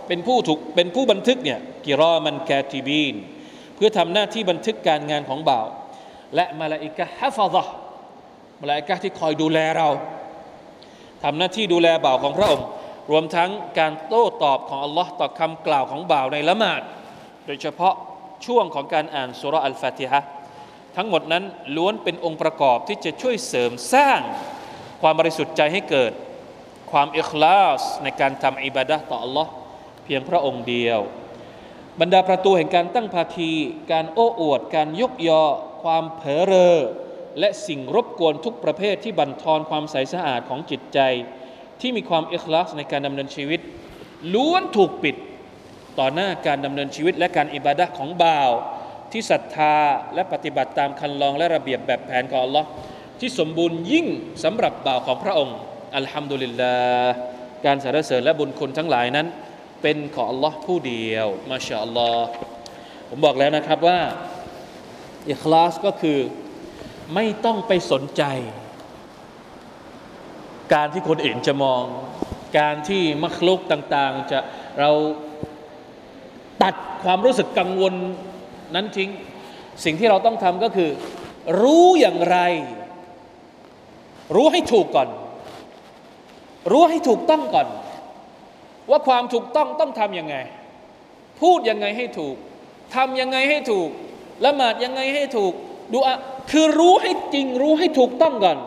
[0.08, 3.14] เป็นผู้ถูกเป็นผู้บันทึกเนี่ยกิรอมันแคติบีน
[3.76, 5.66] เพื่อทำหน้าที่บันทึกการงานของบ่าว
[6.34, 7.66] และมาลาอิกะฮะฟาซะ
[8.62, 9.88] มาลาอิกะที่คอยดูแลเรา
[11.24, 12.66] ทำหน้าที่ดูแลบ่าวของพระองค์
[13.10, 16.82] รวมทั้งการโต้ตอบของอัลลอฮ์ต่อคำกล่าวของบ่าวในละหมาด
[17.46, 17.94] โดยเฉพาะ
[18.46, 20.20] ช่วงของการอ่านสุรอัลฟาติฮะ
[20.96, 21.44] ทั้งหมดนั้น
[21.76, 24.20] ล้วนเป็นองค์ประกอบที่จะช่วยเสริมสร้าง
[25.02, 26.12] ความบริสุทธิ์ใจให้เกิด
[26.92, 29.50] ความอิคลาสในการทำอิบาดะต่ออัลลอฮ์
[30.04, 31.00] เพียงพระองค์เดียว
[32.00, 33.52] บรรดาประตูแห่งการตั้งภาคี
[33.92, 35.42] การโอ้อวด การยกยอ
[35.82, 36.76] ความเผลอเรอ
[37.38, 40.98] และสิ่งรบกวนทุกประเภทที่บั่นทอนความใสสะอาดของจิตใจ
[41.80, 43.60] ที่มีความอิคลาสในการดำเนินชีวิต
[44.34, 45.16] ล้วนถูกปิด
[45.98, 48.50] ต่อหน้าการดำเนินชีวิตและการอิบาดะของบ่าว
[49.12, 49.74] ที่ศรัทธา
[50.14, 52.68] และปฏิบัติตามคันลองและระเบียบแบบแผนของอัลลอฮ์
[53.20, 54.06] ที่สมบูรณ์ยิ่ง
[54.44, 55.56] สำหรับบ่าวของพระองค์
[55.96, 57.12] อัลฮัมดุลิลลาห์
[57.66, 59.26] การสรรเสริญและบุญคุณทั้งหลายนั้น
[59.82, 62.28] เป็นของอัลลอฮ์ผู้เดียว มาชาอัลลอฮ์
[63.08, 63.98] ผมบอกแล้วนะครับว่า
[65.30, 66.18] อิคลาสก็คือ
[67.14, 68.22] ไม่ต้องไปสนใจ
[70.74, 71.82] การที่คนอื่นจะมอง
[72.58, 74.38] การที่มักลุกต่าง ๆ จะ
[74.80, 74.90] เรา
[76.62, 77.94] ตัดความรู้สึกกังวล
[78.74, 79.10] นั้นทิ้ง
[79.84, 80.90] สิ่งที่เราต้องทำก็คือ
[81.60, 82.38] รู้อย่างไร
[84.36, 85.08] รู้ให้ถูกก่อน
[86.70, 87.68] รู้ให้ถูกต้องก่อน
[88.90, 90.36] ว่าความถูกต้องต้องทำยังไง
[91.40, 92.36] พูดยังไงให้ถูก
[92.96, 93.90] ทำยังไงให้ถูก
[94.44, 95.52] ละหมาดยังไงให้ถูก
[95.92, 96.16] ดูอะ
[96.50, 98.58] คือรู้ให้จริงรู้ให้ถูกต้องก่อน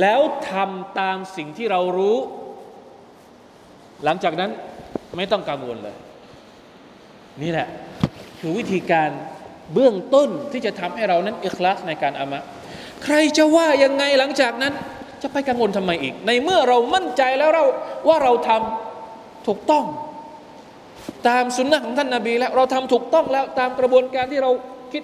[0.00, 2.16] แล้วทำตามสิ่งที่เรารู้
[4.04, 4.50] หลังจากนั้น
[5.16, 5.96] ไม่ต้องกังวลเลย
[7.42, 7.68] นี่แหละ
[8.40, 9.10] คือวิธีการ
[9.74, 12.42] เบื้องต้นที่จะทำให้เรานั้นอิคลาสในการอามะ
[13.04, 14.72] ใครจะว่ายังไงหลังจากนั้น
[15.22, 17.64] จะไปกังวลทำไมอีก ในเมื่อเรามั่นใจแล้วเรา
[18.08, 19.84] ว่าเราทำถูกต้อง
[21.28, 24.50] ตามสุนนะของท่านนาบีแล้วเราทำถูกต้องแล้วตามกระบวนการที่เรา
[24.92, 25.02] คิด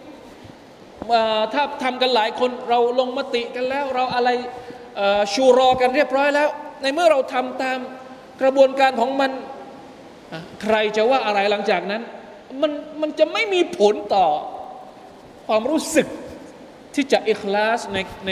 [1.54, 4.28] ถ้าทำกันหลายคนเราลงมติกันแล้ว เราอะไร
[5.34, 6.48] ชูรอกันเรียบร้อยแล้ว
[6.82, 7.78] ในเมื่อเราทำตาม
[8.42, 9.30] กระบวนการของมัน
[10.62, 12.02] ใครจะว่าอะไรหลังจากนั้น
[12.62, 14.26] มันมันจะไม่มีผลต่อ
[15.46, 16.06] ความรู้สึก
[16.94, 18.30] ที่จะอิคลาสในใน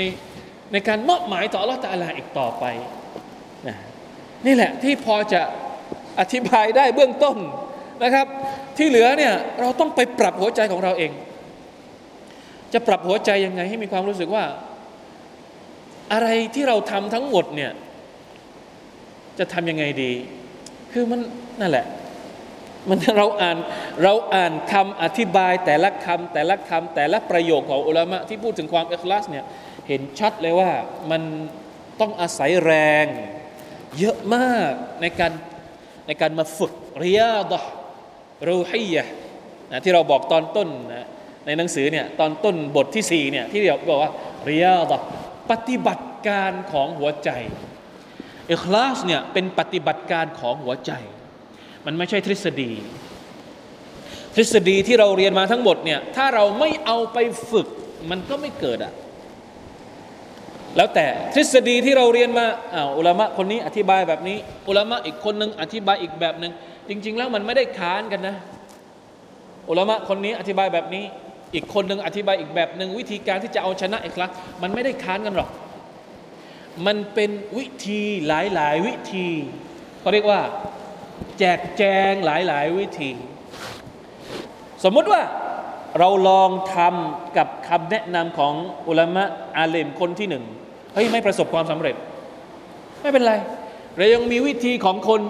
[0.73, 2.65] ในการมอบหมายต่ออัลลอฮฺตาลาอีกต่อไป
[3.69, 3.77] นะ
[4.47, 5.43] นี่แหละที่พอจะ
[6.21, 7.37] อธิบายได้เบื้องต้น
[8.05, 8.27] นะครับ
[8.77, 11.13] ที่เหลือเนี่ยเราต้องไปปรับหัวใจของเราเอง
[12.73, 14.45] จะปรับหัวใจยังไงให้มีความรู้สึกว่า
[16.13, 17.73] อะไรที่เราทำทั้งหมดเนี่ย
[19.39, 20.13] จะทำยังไงดี
[20.93, 21.21] คือมัน
[21.61, 21.87] นั่นแหละ
[22.89, 23.57] มันเราอ่าน
[24.03, 29.45] เราอ่านคำอธิบายแต่ละคำแต่ละคำแต่ละประโยคของอุลามะที่พูดถึงความเอกลักษ์เนี่ย
[29.89, 30.71] เห็นชัดเลยว่า
[31.11, 31.23] มัน
[32.01, 32.73] ต้องอาศัยแร
[33.05, 33.07] ง
[33.99, 34.73] เยอะมาก
[35.03, 35.33] ในการ
[36.07, 37.61] ในการมาฝึกเรียดะ
[38.49, 39.05] รูฮียะ
[39.71, 41.07] นะที่เราบอกตอนต้นนะ
[41.47, 44.13] ในหนังสือเนี่ยตอนต้นบทที่สี่เนี่ยที่เราบอกว่า
[44.45, 44.93] เรียด
[45.51, 47.31] ปฏิบัติการของหัวใจ
[48.51, 50.93] อิคลาสเนี่ยเป็นปฏิบัติการของหัวใจ
[51.87, 52.71] มันไม่ใช่ทฤษฎี
[54.37, 57.19] ทฤษฎีที่เราเรียนมาทั้งหมดเนี่ยถ้าเราไม่เอาไป
[57.51, 57.67] ฝึก
[58.11, 58.93] มันก็ไม่เกิดอะ
[60.77, 64.37] แล้วแต่ทฤษฎีที่เราเรียนมาอ้าวอุลามะคนนี้อธิบายแบบนี้
[64.69, 66.53] อุลามะอีกคนนึงอธิบายอีกแบบหนึ่ง
[66.89, 68.37] จริง ๆ แล้วมันไม่ได้ค้านกันนะ
[69.69, 71.05] อุลามะคนนี้อธิบายแบบนี้
[71.55, 74.31] อีกคนหนึ่งอธิบายอีกแบบหนึ่งวิธีการที่จะเอาชนะอีกครั้ง
[74.63, 75.51] มันไม่ได้ค้านกันหรอก
[76.87, 79.27] มันเป็นวิธีหลายๆ วิธี
[80.01, 80.41] เขาเรียกว่า
[81.39, 83.11] แจกแจงหลายๆ วิธี
[84.85, 85.23] สมมติว่า
[85.99, 88.55] เราลองทำกับคำแนะนำของ
[88.89, 89.25] อุลามะ
[89.57, 90.45] อาเลมคนที่หนึ่ง
[90.95, 91.95] เฮ้ยไม่ประสบความสำเร็จ
[93.01, 93.35] ไม่เป็นไร
[93.97, 95.21] เรายังมีวิธีของคน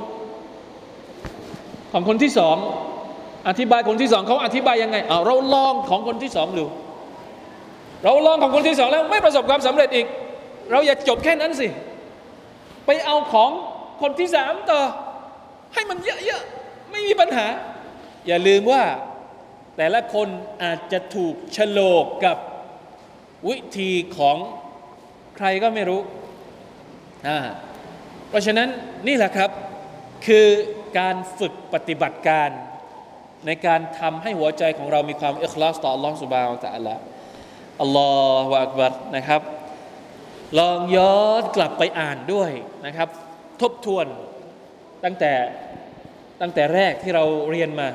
[1.93, 2.57] ของคนที่สอง
[3.49, 6.65] อธิบายคนที่สองเขาอธิบายยังไงเอาเราลองของคนที่สองดู
[8.05, 10.07] เราลองของคนที่สองแล้วไม่ประสบความสำเร็จอีก
[10.71, 11.69] เราอย่าจบแค่นั้นสิ
[12.87, 13.51] ไปเอาของ
[14.03, 14.81] คนที่สามต่อ
[15.75, 17.47] ให้มันเยอะๆ ไม่มีปัญหา
[18.27, 18.85] อย่าลืมว่า
[19.77, 20.29] แต่ละคน
[20.63, 22.37] อาจจะถูกฉลกกับ
[23.49, 24.37] วิธีของ
[25.37, 26.01] ใครก็ไม่รู้
[27.29, 27.39] อ่า
[28.29, 28.69] เพราะฉะนั้น
[29.07, 29.51] นี่แหละครับ
[30.27, 30.47] คือ
[30.99, 32.51] การฝึกปฏิบัติการ
[33.47, 36.95] ในการทำให้หัวใจของเรามีความเอิคลาสต่อ Allah Subhanahu wa Taala
[37.81, 38.13] อัลลอ
[38.47, 39.41] ฮฺอักบัรนะครับ
[40.59, 42.51] ลองย้อนกลับไปอ่านด้วย
[42.87, 43.09] นะครับ
[43.63, 44.07] ทบทวน
[45.05, 45.33] ตั้งแต่
[46.41, 47.89] ตั้งแต่แรกที่เราเรียนมา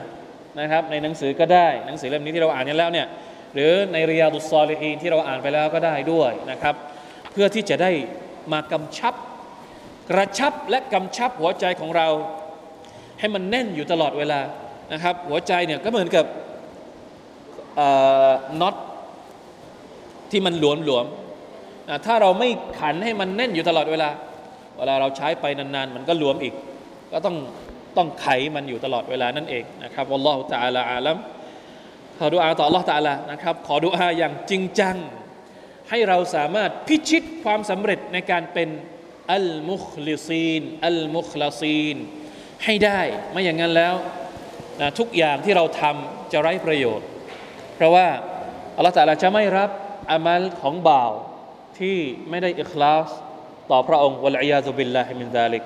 [0.60, 3.08] นะครับ ในหนังสือก็ได้ หนังสือเล่มนี้ที่เราอ่านกันแล้วเนี่ย
[3.54, 6.76] หรือในเรียดุสซอลีนที่เราอ่านไปแล้วก็ได้ด้วยนะครับ
[7.32, 7.92] เพื่อที่จะได้
[8.54, 9.14] มากำชับ
[10.10, 12.08] กระชับและกำชับหัวใจของเรา
[13.20, 14.40] ให้มันแน่นอยู่ตลอดเวลา
[14.94, 16.26] นะครับ หัวใจเนี่ยก็เหมือนกับ
[18.62, 18.76] น็อต
[20.32, 22.50] ที่มันหลวมหลวมๆถ้าเราไม่
[22.80, 24.10] ขันให้มันแน่นอยู่ตลอดเวลา
[24.78, 26.54] เวลาเราใช้ไปนานๆ มันก็หลวมอีก
[27.12, 27.36] ก็ต้อง
[27.98, 31.18] ต้องไขมันอยู่ตลอดเวลานั่นเองนะครับอัลลอฮฺตะอาลาอาลัม
[32.20, 34.98] ขอดุอาต่อ Allah ตะอาลานะครับ ขอดุอาอย่างจริงจัง
[35.90, 38.70] ให้เราสามารถพิชิตความสำเร็จในการเป็น
[39.34, 41.96] อัลมุคลิซีนอัลมุคลาซีน
[42.66, 43.02] ให้ได้
[43.32, 43.96] ไม่อย่างนั้นแล้ว
[44.82, 47.08] นะทุกอย่างที่เราทำจะไร้ประโยชน์
[47.76, 48.08] เพราะว่า
[48.78, 49.70] อัลลอฮฺตะอาลาจะไม่รับ
[50.12, 51.12] อามัลของบ่าว
[51.80, 51.98] ที่
[52.30, 53.10] ไม่ได้อิคลาส
[53.72, 55.64] ต่อพระองค์วะลัยยาซุบิลลาฮิมินซาลิก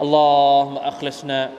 [0.00, 1.50] اللهم أخلصنا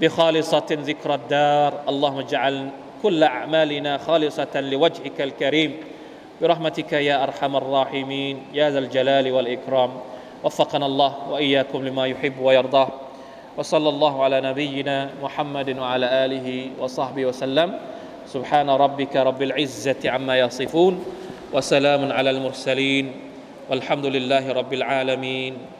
[0.00, 1.72] بخالصة ذكر الدار.
[1.88, 2.68] اللهم اجعل
[3.02, 5.76] كل أعمالنا خالصة لوجهك الكريم.
[6.42, 8.42] برحمتك يا أرحم الراحمين.
[8.54, 9.90] يا ذا الجلال والإكرام.
[10.44, 12.88] وفقنا الله وإياكم لما يحب ويرضاه.
[13.56, 17.78] وصلى الله على نبينا محمد وعلى آله وصحبه وسلم.
[18.26, 21.04] سبحان ربك رب العزة عما يصفون.
[21.52, 23.12] وسلام على المرسلين.
[23.70, 25.79] والحمد لله رب العالمين.